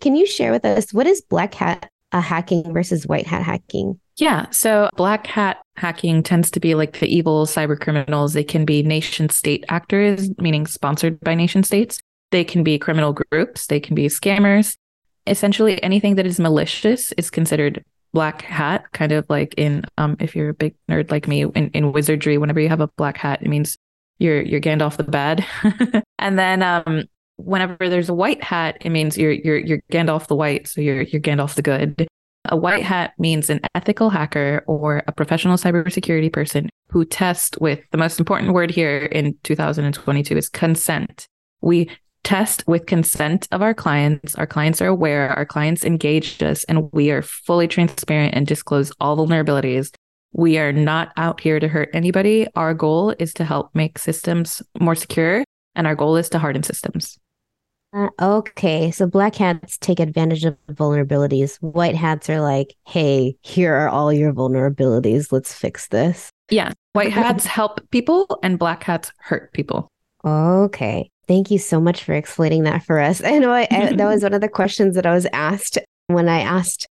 Can 0.00 0.16
you 0.16 0.26
share 0.26 0.52
with 0.52 0.64
us 0.64 0.92
what 0.92 1.06
is 1.06 1.20
black 1.20 1.54
hat 1.54 1.90
uh, 2.12 2.20
hacking 2.20 2.72
versus 2.72 3.06
white 3.06 3.26
hat 3.26 3.42
hacking? 3.42 4.00
Yeah. 4.16 4.46
So 4.50 4.90
black 4.96 5.26
hat 5.26 5.62
hacking 5.76 6.22
tends 6.22 6.50
to 6.52 6.60
be 6.60 6.74
like 6.74 6.98
the 6.98 7.14
evil 7.14 7.46
cyber 7.46 7.78
criminals. 7.78 8.34
They 8.34 8.44
can 8.44 8.64
be 8.64 8.82
nation 8.82 9.28
state 9.30 9.64
actors, 9.68 10.30
meaning 10.38 10.66
sponsored 10.66 11.20
by 11.20 11.34
nation 11.34 11.62
states. 11.62 12.00
They 12.30 12.44
can 12.44 12.62
be 12.62 12.78
criminal 12.78 13.12
groups. 13.12 13.66
They 13.66 13.80
can 13.80 13.94
be 13.94 14.06
scammers. 14.06 14.76
Essentially, 15.26 15.82
anything 15.82 16.16
that 16.16 16.26
is 16.26 16.40
malicious 16.40 17.12
is 17.12 17.30
considered 17.30 17.84
black 18.12 18.42
hat, 18.42 18.84
kind 18.92 19.12
of 19.12 19.26
like 19.28 19.54
in 19.56 19.84
um 19.98 20.16
if 20.20 20.34
you're 20.34 20.50
a 20.50 20.54
big 20.54 20.74
nerd 20.90 21.10
like 21.10 21.28
me 21.28 21.42
in, 21.42 21.70
in 21.70 21.92
wizardry, 21.92 22.38
whenever 22.38 22.60
you 22.60 22.68
have 22.68 22.80
a 22.80 22.88
black 22.96 23.16
hat, 23.16 23.42
it 23.42 23.48
means 23.48 23.76
you're 24.18 24.42
you're 24.42 24.60
Gandalf 24.60 24.96
the 24.96 25.04
bad. 25.04 25.44
and 26.18 26.38
then 26.38 26.62
um 26.62 27.04
whenever 27.36 27.88
there's 27.88 28.08
a 28.08 28.14
white 28.14 28.42
hat, 28.42 28.78
it 28.80 28.90
means 28.90 29.16
you're 29.16 29.32
you're 29.32 29.58
you're 29.58 29.80
Gandalf 29.90 30.26
the 30.26 30.36
white, 30.36 30.68
so 30.68 30.80
you're 30.80 31.02
you're 31.02 31.22
Gandalf 31.22 31.54
the 31.54 31.62
good. 31.62 32.06
A 32.46 32.56
white 32.56 32.82
hat 32.82 33.12
means 33.18 33.50
an 33.50 33.60
ethical 33.74 34.08
hacker 34.08 34.64
or 34.66 35.02
a 35.06 35.12
professional 35.12 35.56
cybersecurity 35.56 36.32
person 36.32 36.70
who 36.88 37.04
tests 37.04 37.56
with 37.60 37.80
the 37.90 37.98
most 37.98 38.18
important 38.18 38.54
word 38.54 38.70
here 38.70 38.98
in 38.98 39.36
2022 39.44 40.36
is 40.36 40.48
consent. 40.48 41.26
We 41.60 41.90
test 42.22 42.64
with 42.66 42.86
consent 42.86 43.48
of 43.50 43.62
our 43.62 43.74
clients. 43.74 44.34
Our 44.34 44.46
clients 44.46 44.80
are 44.80 44.88
aware, 44.88 45.30
our 45.30 45.46
clients 45.46 45.84
engaged 45.84 46.42
us, 46.42 46.64
and 46.64 46.92
we 46.92 47.10
are 47.10 47.22
fully 47.22 47.68
transparent 47.68 48.34
and 48.34 48.46
disclose 48.46 48.92
all 49.00 49.16
vulnerabilities. 49.16 49.92
We 50.32 50.58
are 50.58 50.72
not 50.72 51.12
out 51.16 51.40
here 51.40 51.58
to 51.58 51.68
hurt 51.68 51.90
anybody. 51.92 52.46
Our 52.54 52.74
goal 52.74 53.14
is 53.18 53.34
to 53.34 53.44
help 53.44 53.74
make 53.74 53.98
systems 53.98 54.62
more 54.78 54.94
secure, 54.94 55.44
and 55.74 55.86
our 55.86 55.94
goal 55.94 56.16
is 56.16 56.28
to 56.30 56.38
harden 56.38 56.62
systems. 56.62 57.18
Uh, 57.92 58.08
okay, 58.22 58.92
so 58.92 59.06
black 59.06 59.34
hats 59.34 59.76
take 59.78 59.98
advantage 59.98 60.44
of 60.44 60.56
vulnerabilities. 60.70 61.56
White 61.56 61.96
hats 61.96 62.30
are 62.30 62.40
like, 62.40 62.76
hey, 62.86 63.36
here 63.40 63.74
are 63.74 63.88
all 63.88 64.12
your 64.12 64.32
vulnerabilities. 64.32 65.32
Let's 65.32 65.52
fix 65.52 65.88
this. 65.88 66.30
Yeah. 66.50 66.72
White 66.92 67.12
hats 67.12 67.46
help 67.46 67.80
people 67.90 68.38
and 68.44 68.58
black 68.58 68.84
hats 68.84 69.10
hurt 69.18 69.52
people. 69.52 69.88
Okay. 70.24 71.10
Thank 71.30 71.52
you 71.52 71.58
so 71.58 71.80
much 71.80 72.02
for 72.02 72.12
explaining 72.12 72.64
that 72.64 72.82
for 72.82 72.98
us. 72.98 73.22
I 73.24 73.38
know 73.38 73.52
I, 73.52 73.68
I, 73.70 73.92
that 73.92 74.04
was 74.04 74.24
one 74.24 74.34
of 74.34 74.40
the 74.40 74.48
questions 74.48 74.96
that 74.96 75.06
I 75.06 75.14
was 75.14 75.28
asked 75.32 75.78
when 76.08 76.28
I 76.28 76.40
asked, 76.40 76.88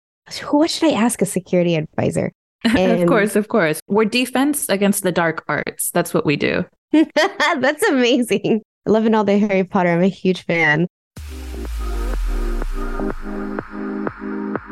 what 0.52 0.70
should 0.70 0.94
I 0.94 0.94
ask 0.94 1.22
a 1.22 1.26
security 1.26 1.76
advisor? 1.76 2.32
And... 2.64 3.02
of 3.02 3.08
course, 3.08 3.36
of 3.36 3.50
course. 3.50 3.82
We're 3.88 4.06
defense 4.06 4.70
against 4.70 5.04
the 5.04 5.12
dark 5.12 5.44
arts. 5.50 5.92
That's 5.92 6.14
what 6.14 6.26
we 6.26 6.38
do. 6.38 6.66
That's 6.94 7.84
amazing. 7.84 8.62
Loving 8.86 9.14
all 9.14 9.26
the 9.26 9.38
Harry 9.38 9.66
Potter. 9.66 9.90
I'm 9.90 10.04
a 10.04 10.08
huge 10.08 10.46
fan. 10.46 10.88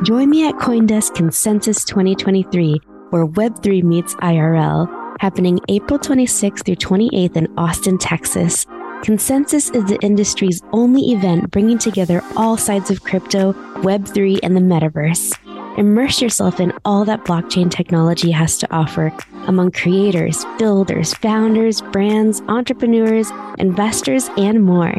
Join 0.04 0.30
me 0.30 0.48
at 0.48 0.56
Coindesk 0.56 1.14
Consensus 1.14 1.84
2023, 1.84 2.80
where 3.10 3.28
Web3 3.28 3.84
meets 3.84 4.16
IRL, 4.16 4.88
happening 5.20 5.60
April 5.68 6.00
26th 6.00 6.66
through 6.66 6.76
28th 6.76 7.36
in 7.36 7.54
Austin, 7.58 7.98
Texas. 7.98 8.66
Consensus 9.04 9.70
is 9.70 9.86
the 9.86 10.00
industry's 10.02 10.62
only 10.74 11.12
event 11.12 11.52
bringing 11.52 11.78
together 11.78 12.22
all 12.36 12.58
sides 12.58 12.92
of 12.92 13.04
crypto, 13.04 13.54
Web3, 13.82 14.40
and 14.44 14.56
the 14.56 14.62
metaverse. 14.62 15.34
Immerse 15.78 16.22
yourself 16.22 16.60
in 16.60 16.74
all 16.84 17.06
that 17.06 17.24
blockchain 17.24 17.70
technology 17.70 18.32
has 18.32 18.58
to 18.58 18.68
offer 18.74 19.14
among 19.46 19.70
creators, 19.72 20.44
builders, 20.58 21.14
founders, 21.14 21.82
brands, 21.82 22.42
entrepreneurs, 22.48 23.30
investors, 23.60 24.32
and 24.38 24.64
more. 24.64 24.96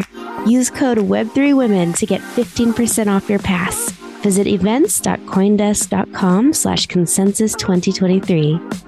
Use 0.46 0.70
code 0.70 0.98
Web3Women 0.98 1.96
to 1.96 2.06
get 2.06 2.20
15% 2.20 3.08
off 3.08 3.28
your 3.28 3.40
pass. 3.40 3.90
Visit 4.22 4.46
events.coindesk.com 4.46 6.52
slash 6.52 6.86
consensus 6.86 7.54
2023. 7.54 8.87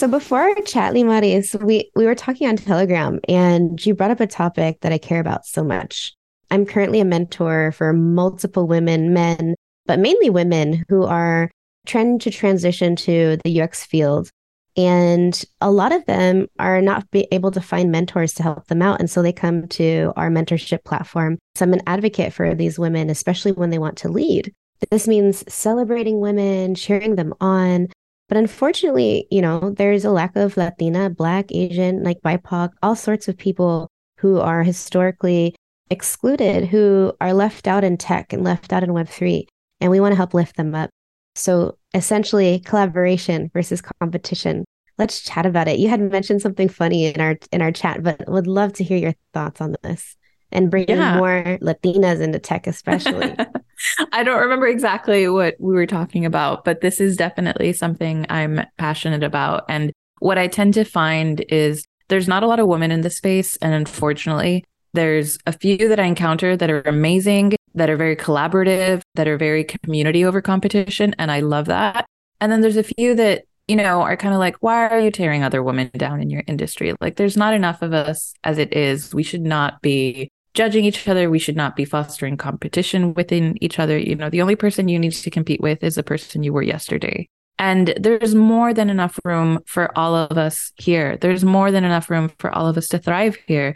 So 0.00 0.08
before 0.08 0.40
our 0.40 0.54
chat, 0.62 0.94
Limaris, 0.94 1.62
we, 1.62 1.90
we 1.94 2.06
were 2.06 2.14
talking 2.14 2.48
on 2.48 2.56
Telegram 2.56 3.20
and 3.28 3.84
you 3.84 3.94
brought 3.94 4.10
up 4.10 4.20
a 4.20 4.26
topic 4.26 4.80
that 4.80 4.94
I 4.94 4.96
care 4.96 5.20
about 5.20 5.44
so 5.44 5.62
much. 5.62 6.14
I'm 6.50 6.64
currently 6.64 7.00
a 7.00 7.04
mentor 7.04 7.72
for 7.72 7.92
multiple 7.92 8.66
women, 8.66 9.12
men, 9.12 9.56
but 9.84 9.98
mainly 9.98 10.30
women 10.30 10.86
who 10.88 11.04
are 11.04 11.50
trying 11.84 12.18
to 12.20 12.30
transition 12.30 12.96
to 12.96 13.36
the 13.44 13.60
UX 13.60 13.84
field. 13.84 14.30
And 14.74 15.44
a 15.60 15.70
lot 15.70 15.92
of 15.92 16.06
them 16.06 16.46
are 16.58 16.80
not 16.80 17.10
be 17.10 17.28
able 17.30 17.50
to 17.50 17.60
find 17.60 17.92
mentors 17.92 18.32
to 18.36 18.42
help 18.42 18.68
them 18.68 18.80
out. 18.80 19.00
And 19.00 19.10
so 19.10 19.20
they 19.20 19.34
come 19.34 19.68
to 19.68 20.14
our 20.16 20.30
mentorship 20.30 20.82
platform. 20.82 21.36
So 21.56 21.66
I'm 21.66 21.74
an 21.74 21.82
advocate 21.86 22.32
for 22.32 22.54
these 22.54 22.78
women, 22.78 23.10
especially 23.10 23.52
when 23.52 23.68
they 23.68 23.78
want 23.78 23.98
to 23.98 24.08
lead. 24.08 24.50
This 24.90 25.06
means 25.06 25.44
celebrating 25.52 26.20
women, 26.20 26.74
cheering 26.74 27.16
them 27.16 27.34
on. 27.38 27.88
But 28.30 28.38
unfortunately, 28.38 29.26
you 29.30 29.42
know, 29.42 29.74
there's 29.76 30.04
a 30.04 30.12
lack 30.12 30.36
of 30.36 30.56
Latina, 30.56 31.10
Black, 31.10 31.50
Asian, 31.50 32.04
like 32.04 32.22
BIPOC, 32.22 32.70
all 32.80 32.94
sorts 32.94 33.26
of 33.26 33.36
people 33.36 33.88
who 34.18 34.38
are 34.38 34.62
historically 34.62 35.56
excluded, 35.90 36.68
who 36.68 37.12
are 37.20 37.34
left 37.34 37.66
out 37.66 37.82
in 37.82 37.96
tech 37.96 38.32
and 38.32 38.44
left 38.44 38.72
out 38.72 38.84
in 38.84 38.90
Web3 38.90 39.46
and 39.80 39.90
we 39.90 39.98
want 39.98 40.12
to 40.12 40.16
help 40.16 40.32
lift 40.32 40.56
them 40.56 40.76
up. 40.76 40.90
So 41.34 41.76
essentially 41.92 42.60
collaboration 42.60 43.50
versus 43.52 43.82
competition. 44.00 44.64
Let's 44.96 45.22
chat 45.22 45.44
about 45.44 45.66
it. 45.66 45.80
You 45.80 45.88
had 45.88 46.00
mentioned 46.00 46.40
something 46.40 46.68
funny 46.68 47.06
in 47.06 47.20
our 47.20 47.36
in 47.50 47.62
our 47.62 47.72
chat, 47.72 48.04
but 48.04 48.28
would 48.28 48.46
love 48.46 48.74
to 48.74 48.84
hear 48.84 48.98
your 48.98 49.14
thoughts 49.32 49.60
on 49.60 49.74
this 49.82 50.16
and 50.52 50.70
bringing 50.70 50.96
yeah. 50.96 51.16
more 51.16 51.58
Latinas 51.60 52.20
into 52.20 52.38
tech, 52.38 52.66
especially. 52.66 53.34
I 54.12 54.22
don't 54.22 54.40
remember 54.40 54.66
exactly 54.66 55.28
what 55.28 55.56
we 55.58 55.72
were 55.72 55.86
talking 55.86 56.24
about, 56.24 56.64
but 56.64 56.80
this 56.80 57.00
is 57.00 57.16
definitely 57.16 57.72
something 57.72 58.26
I'm 58.28 58.60
passionate 58.78 59.22
about. 59.22 59.64
And 59.68 59.92
what 60.18 60.38
I 60.38 60.48
tend 60.48 60.74
to 60.74 60.84
find 60.84 61.44
is 61.48 61.84
there's 62.08 62.28
not 62.28 62.42
a 62.42 62.46
lot 62.46 62.60
of 62.60 62.66
women 62.66 62.90
in 62.90 63.00
the 63.00 63.10
space. 63.10 63.56
And 63.56 63.72
unfortunately, 63.72 64.64
there's 64.92 65.38
a 65.46 65.52
few 65.52 65.88
that 65.88 66.00
I 66.00 66.04
encounter 66.04 66.56
that 66.56 66.70
are 66.70 66.82
amazing 66.82 67.54
that 67.74 67.88
are 67.88 67.96
very 67.96 68.16
collaborative, 68.16 69.02
that 69.14 69.28
are 69.28 69.36
very 69.36 69.64
community 69.64 70.24
over 70.24 70.42
competition. 70.42 71.14
And 71.18 71.30
I 71.30 71.40
love 71.40 71.66
that. 71.66 72.06
And 72.40 72.50
then 72.50 72.60
there's 72.60 72.76
a 72.76 72.82
few 72.82 73.14
that, 73.14 73.44
you 73.68 73.76
know, 73.76 74.02
are 74.02 74.16
kind 74.16 74.34
of 74.34 74.40
like, 74.40 74.56
why 74.60 74.88
are 74.88 74.98
you 74.98 75.10
tearing 75.10 75.44
other 75.44 75.62
women 75.62 75.90
down 75.96 76.20
in 76.20 76.30
your 76.30 76.42
industry? 76.46 76.94
Like, 77.00 77.16
there's 77.16 77.36
not 77.36 77.54
enough 77.54 77.82
of 77.82 77.92
us 77.92 78.34
as 78.42 78.58
it 78.58 78.74
is. 78.74 79.14
We 79.14 79.22
should 79.22 79.42
not 79.42 79.80
be 79.82 80.30
judging 80.60 80.84
each 80.84 81.08
other. 81.08 81.30
We 81.30 81.38
should 81.38 81.56
not 81.56 81.74
be 81.74 81.86
fostering 81.86 82.36
competition 82.36 83.14
within 83.14 83.56
each 83.62 83.78
other. 83.78 83.96
You 83.96 84.14
know, 84.14 84.28
the 84.28 84.42
only 84.42 84.56
person 84.56 84.88
you 84.88 84.98
need 84.98 85.12
to 85.12 85.30
compete 85.30 85.62
with 85.62 85.82
is 85.82 85.94
the 85.94 86.02
person 86.02 86.42
you 86.42 86.52
were 86.52 86.60
yesterday. 86.60 87.30
And 87.58 87.94
there's 87.98 88.34
more 88.34 88.74
than 88.74 88.90
enough 88.90 89.18
room 89.24 89.60
for 89.64 89.90
all 89.98 90.14
of 90.14 90.36
us 90.36 90.74
here. 90.76 91.16
There's 91.16 91.46
more 91.46 91.70
than 91.70 91.82
enough 91.82 92.10
room 92.10 92.30
for 92.38 92.50
all 92.54 92.66
of 92.66 92.76
us 92.76 92.88
to 92.88 92.98
thrive 92.98 93.38
here. 93.46 93.74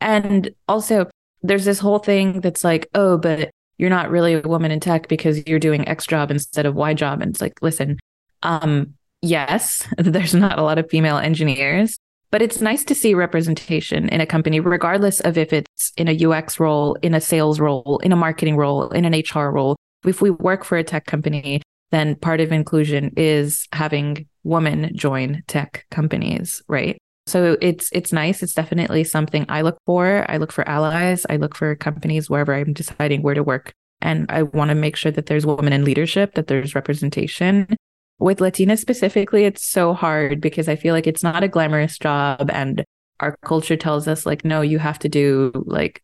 And 0.00 0.50
also, 0.66 1.08
there's 1.44 1.66
this 1.66 1.78
whole 1.78 2.00
thing 2.00 2.40
that's 2.40 2.64
like, 2.64 2.90
oh, 2.96 3.16
but 3.16 3.50
you're 3.78 3.88
not 3.88 4.10
really 4.10 4.34
a 4.34 4.40
woman 4.40 4.72
in 4.72 4.80
tech 4.80 5.06
because 5.06 5.46
you're 5.46 5.60
doing 5.60 5.86
X 5.86 6.04
job 6.04 6.32
instead 6.32 6.66
of 6.66 6.74
Y 6.74 6.94
job. 6.94 7.22
And 7.22 7.30
it's 7.30 7.40
like, 7.40 7.62
listen, 7.62 8.00
um, 8.42 8.94
yes, 9.22 9.86
there's 9.98 10.34
not 10.34 10.58
a 10.58 10.62
lot 10.62 10.78
of 10.78 10.90
female 10.90 11.18
engineers, 11.18 11.96
but 12.34 12.42
it's 12.42 12.60
nice 12.60 12.82
to 12.82 12.96
see 12.96 13.14
representation 13.14 14.08
in 14.08 14.20
a 14.20 14.26
company, 14.26 14.58
regardless 14.58 15.20
of 15.20 15.38
if 15.38 15.52
it's 15.52 15.92
in 15.96 16.08
a 16.08 16.26
UX 16.26 16.58
role, 16.58 16.94
in 16.94 17.14
a 17.14 17.20
sales 17.20 17.60
role, 17.60 18.00
in 18.02 18.10
a 18.10 18.16
marketing 18.16 18.56
role, 18.56 18.88
in 18.88 19.04
an 19.04 19.12
HR 19.12 19.50
role. 19.52 19.76
If 20.04 20.20
we 20.20 20.30
work 20.30 20.64
for 20.64 20.76
a 20.76 20.82
tech 20.82 21.06
company, 21.06 21.62
then 21.92 22.16
part 22.16 22.40
of 22.40 22.50
inclusion 22.50 23.12
is 23.16 23.68
having 23.72 24.26
women 24.42 24.90
join 24.96 25.44
tech 25.46 25.86
companies, 25.92 26.60
right? 26.66 26.98
So 27.28 27.56
it's 27.60 27.88
it's 27.92 28.12
nice. 28.12 28.42
It's 28.42 28.54
definitely 28.54 29.04
something 29.04 29.46
I 29.48 29.60
look 29.60 29.78
for. 29.86 30.28
I 30.28 30.38
look 30.38 30.50
for 30.50 30.68
allies. 30.68 31.24
I 31.30 31.36
look 31.36 31.54
for 31.54 31.76
companies 31.76 32.28
wherever 32.28 32.52
I'm 32.52 32.72
deciding 32.72 33.22
where 33.22 33.34
to 33.34 33.44
work. 33.44 33.70
And 34.00 34.26
I 34.28 34.42
want 34.42 34.70
to 34.70 34.74
make 34.74 34.96
sure 34.96 35.12
that 35.12 35.26
there's 35.26 35.46
women 35.46 35.72
in 35.72 35.84
leadership, 35.84 36.34
that 36.34 36.48
there's 36.48 36.74
representation. 36.74 37.76
With 38.24 38.40
Latina 38.40 38.78
specifically, 38.78 39.44
it's 39.44 39.62
so 39.62 39.92
hard 39.92 40.40
because 40.40 40.66
I 40.66 40.76
feel 40.76 40.94
like 40.94 41.06
it's 41.06 41.22
not 41.22 41.44
a 41.44 41.48
glamorous 41.48 41.98
job. 41.98 42.50
And 42.50 42.82
our 43.20 43.36
culture 43.44 43.76
tells 43.76 44.08
us, 44.08 44.24
like, 44.24 44.46
no, 44.46 44.62
you 44.62 44.78
have 44.78 44.98
to 45.00 45.10
do 45.10 45.52
like 45.66 46.02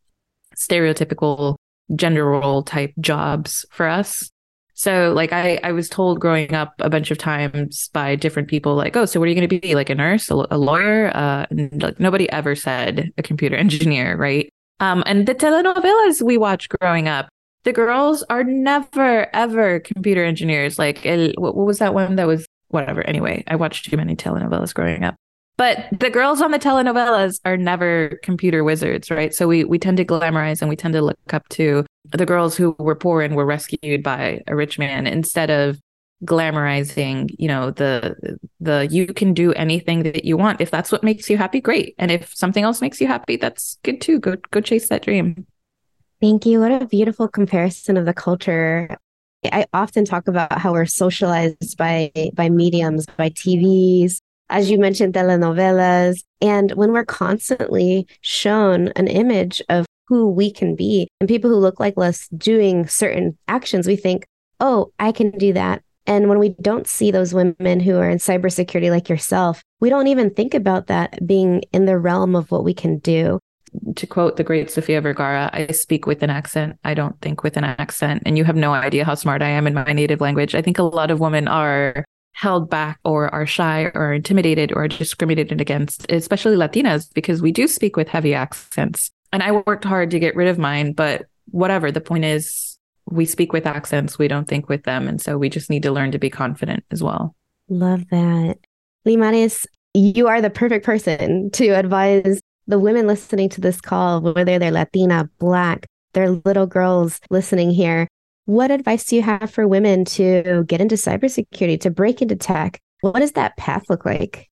stereotypical 0.54 1.56
gender 1.96 2.26
role 2.26 2.62
type 2.62 2.92
jobs 3.00 3.64
for 3.70 3.88
us. 3.88 4.30
So 4.74 5.14
like 5.14 5.32
I, 5.32 5.60
I 5.64 5.72
was 5.72 5.88
told 5.88 6.20
growing 6.20 6.52
up 6.52 6.74
a 6.80 6.90
bunch 6.90 7.10
of 7.10 7.16
times 7.16 7.88
by 7.94 8.16
different 8.16 8.48
people 8.48 8.74
like, 8.74 8.98
oh, 8.98 9.06
so 9.06 9.18
what 9.18 9.24
are 9.24 9.30
you 9.30 9.34
going 9.34 9.48
to 9.48 9.58
be 9.58 9.74
like 9.74 9.88
a 9.88 9.94
nurse, 9.94 10.30
a, 10.30 10.46
a 10.50 10.58
lawyer? 10.58 11.10
Uh, 11.16 11.46
and 11.48 11.82
like 11.82 11.98
nobody 11.98 12.30
ever 12.30 12.54
said 12.54 13.10
a 13.16 13.22
computer 13.22 13.56
engineer, 13.64 14.14
right? 14.18 14.52
Um, 14.78 15.02
and 15.06 15.26
the 15.26 15.34
telenovelas 15.34 16.20
we 16.20 16.36
watched 16.36 16.68
growing 16.68 17.08
up, 17.08 17.30
the 17.64 17.72
girls 17.72 18.22
are 18.30 18.44
never 18.44 19.34
ever 19.34 19.80
computer 19.80 20.24
engineers. 20.24 20.78
Like, 20.78 21.04
what, 21.04 21.56
what 21.56 21.66
was 21.66 21.78
that 21.78 21.94
one 21.94 22.16
that 22.16 22.26
was 22.26 22.46
whatever? 22.68 23.02
Anyway, 23.02 23.44
I 23.46 23.56
watched 23.56 23.90
too 23.90 23.96
many 23.96 24.16
telenovelas 24.16 24.74
growing 24.74 25.04
up. 25.04 25.16
But 25.56 25.88
the 25.92 26.08
girls 26.08 26.40
on 26.40 26.52
the 26.52 26.58
telenovelas 26.58 27.38
are 27.44 27.58
never 27.58 28.18
computer 28.22 28.64
wizards, 28.64 29.10
right? 29.10 29.34
So 29.34 29.46
we 29.46 29.64
we 29.64 29.78
tend 29.78 29.98
to 29.98 30.06
glamorize 30.06 30.62
and 30.62 30.70
we 30.70 30.76
tend 30.76 30.94
to 30.94 31.02
look 31.02 31.34
up 31.34 31.46
to 31.50 31.84
the 32.04 32.24
girls 32.24 32.56
who 32.56 32.74
were 32.78 32.94
poor 32.94 33.20
and 33.20 33.36
were 33.36 33.44
rescued 33.44 34.02
by 34.02 34.40
a 34.46 34.56
rich 34.56 34.78
man 34.78 35.06
instead 35.06 35.50
of 35.50 35.78
glamorizing, 36.24 37.34
you 37.38 37.48
know, 37.48 37.72
the 37.72 38.38
the 38.60 38.88
you 38.90 39.06
can 39.06 39.34
do 39.34 39.52
anything 39.52 40.02
that 40.04 40.24
you 40.24 40.38
want. 40.38 40.62
If 40.62 40.70
that's 40.70 40.90
what 40.90 41.02
makes 41.02 41.28
you 41.28 41.36
happy, 41.36 41.60
great. 41.60 41.94
And 41.98 42.10
if 42.10 42.34
something 42.34 42.64
else 42.64 42.80
makes 42.80 42.98
you 42.98 43.06
happy, 43.06 43.36
that's 43.36 43.78
good 43.82 44.00
too. 44.00 44.18
Go 44.18 44.36
go 44.50 44.62
chase 44.62 44.88
that 44.88 45.02
dream. 45.02 45.46
Thank 46.20 46.44
you. 46.44 46.60
What 46.60 46.82
a 46.82 46.86
beautiful 46.86 47.28
comparison 47.28 47.96
of 47.96 48.04
the 48.04 48.12
culture. 48.12 48.94
I 49.44 49.64
often 49.72 50.04
talk 50.04 50.28
about 50.28 50.58
how 50.58 50.72
we're 50.72 50.84
socialized 50.84 51.78
by 51.78 52.12
by 52.34 52.50
mediums, 52.50 53.06
by 53.16 53.30
TVs, 53.30 54.18
as 54.50 54.70
you 54.70 54.78
mentioned, 54.78 55.14
telenovelas. 55.14 56.22
And 56.42 56.72
when 56.72 56.92
we're 56.92 57.06
constantly 57.06 58.06
shown 58.20 58.88
an 58.96 59.08
image 59.08 59.62
of 59.70 59.86
who 60.08 60.28
we 60.28 60.50
can 60.50 60.74
be 60.74 61.08
and 61.20 61.28
people 61.28 61.48
who 61.48 61.56
look 61.56 61.80
like 61.80 61.94
us 61.96 62.28
doing 62.36 62.86
certain 62.86 63.38
actions, 63.48 63.86
we 63.86 63.96
think, 63.96 64.26
oh, 64.58 64.92
I 64.98 65.12
can 65.12 65.30
do 65.30 65.54
that. 65.54 65.82
And 66.06 66.28
when 66.28 66.38
we 66.38 66.50
don't 66.60 66.86
see 66.86 67.10
those 67.10 67.32
women 67.32 67.80
who 67.80 67.96
are 67.96 68.10
in 68.10 68.18
cybersecurity 68.18 68.90
like 68.90 69.08
yourself, 69.08 69.62
we 69.80 69.88
don't 69.88 70.08
even 70.08 70.28
think 70.28 70.52
about 70.52 70.88
that 70.88 71.26
being 71.26 71.62
in 71.72 71.86
the 71.86 71.96
realm 71.96 72.34
of 72.34 72.50
what 72.50 72.64
we 72.64 72.74
can 72.74 72.98
do. 72.98 73.38
To 73.96 74.06
quote 74.06 74.36
the 74.36 74.44
great 74.44 74.70
Sofia 74.70 75.00
Vergara, 75.00 75.50
I 75.52 75.72
speak 75.72 76.06
with 76.06 76.22
an 76.22 76.30
accent. 76.30 76.78
I 76.84 76.94
don't 76.94 77.20
think 77.20 77.42
with 77.42 77.56
an 77.56 77.64
accent. 77.64 78.22
And 78.26 78.36
you 78.36 78.44
have 78.44 78.56
no 78.56 78.72
idea 78.72 79.04
how 79.04 79.14
smart 79.14 79.42
I 79.42 79.48
am 79.48 79.66
in 79.66 79.74
my 79.74 79.92
native 79.92 80.20
language. 80.20 80.54
I 80.54 80.62
think 80.62 80.78
a 80.78 80.82
lot 80.82 81.10
of 81.10 81.20
women 81.20 81.48
are 81.48 82.04
held 82.32 82.70
back 82.70 82.98
or 83.04 83.32
are 83.34 83.46
shy 83.46 83.90
or 83.94 84.12
intimidated 84.12 84.72
or 84.72 84.88
discriminated 84.88 85.60
against, 85.60 86.10
especially 86.10 86.56
Latinas, 86.56 87.12
because 87.14 87.42
we 87.42 87.52
do 87.52 87.68
speak 87.68 87.96
with 87.96 88.08
heavy 88.08 88.34
accents. 88.34 89.10
And 89.32 89.42
I 89.42 89.52
worked 89.52 89.84
hard 89.84 90.10
to 90.10 90.18
get 90.18 90.36
rid 90.36 90.48
of 90.48 90.58
mine, 90.58 90.92
but 90.92 91.26
whatever. 91.50 91.92
The 91.92 92.00
point 92.00 92.24
is, 92.24 92.78
we 93.06 93.26
speak 93.26 93.52
with 93.52 93.66
accents, 93.66 94.18
we 94.18 94.28
don't 94.28 94.48
think 94.48 94.68
with 94.68 94.84
them. 94.84 95.08
And 95.08 95.20
so 95.20 95.36
we 95.36 95.48
just 95.48 95.68
need 95.68 95.82
to 95.82 95.92
learn 95.92 96.12
to 96.12 96.18
be 96.18 96.30
confident 96.30 96.84
as 96.90 97.02
well. 97.02 97.34
Love 97.68 98.08
that. 98.10 98.58
Limaris, 99.06 99.66
you 99.94 100.28
are 100.28 100.40
the 100.40 100.50
perfect 100.50 100.84
person 100.84 101.50
to 101.52 101.68
advise 101.70 102.40
the 102.66 102.78
women 102.78 103.06
listening 103.06 103.48
to 103.50 103.60
this 103.60 103.80
call, 103.80 104.20
whether 104.20 104.58
they're 104.58 104.70
Latina, 104.70 105.28
Black, 105.38 105.86
they're 106.12 106.30
little 106.30 106.66
girls 106.66 107.20
listening 107.30 107.70
here. 107.70 108.08
What 108.46 108.70
advice 108.70 109.04
do 109.04 109.16
you 109.16 109.22
have 109.22 109.50
for 109.50 109.68
women 109.68 110.04
to 110.06 110.64
get 110.66 110.80
into 110.80 110.96
cybersecurity, 110.96 111.80
to 111.80 111.90
break 111.90 112.20
into 112.20 112.36
tech? 112.36 112.80
What 113.00 113.20
does 113.20 113.32
that 113.32 113.56
path 113.56 113.84
look 113.88 114.04
like? 114.04 114.48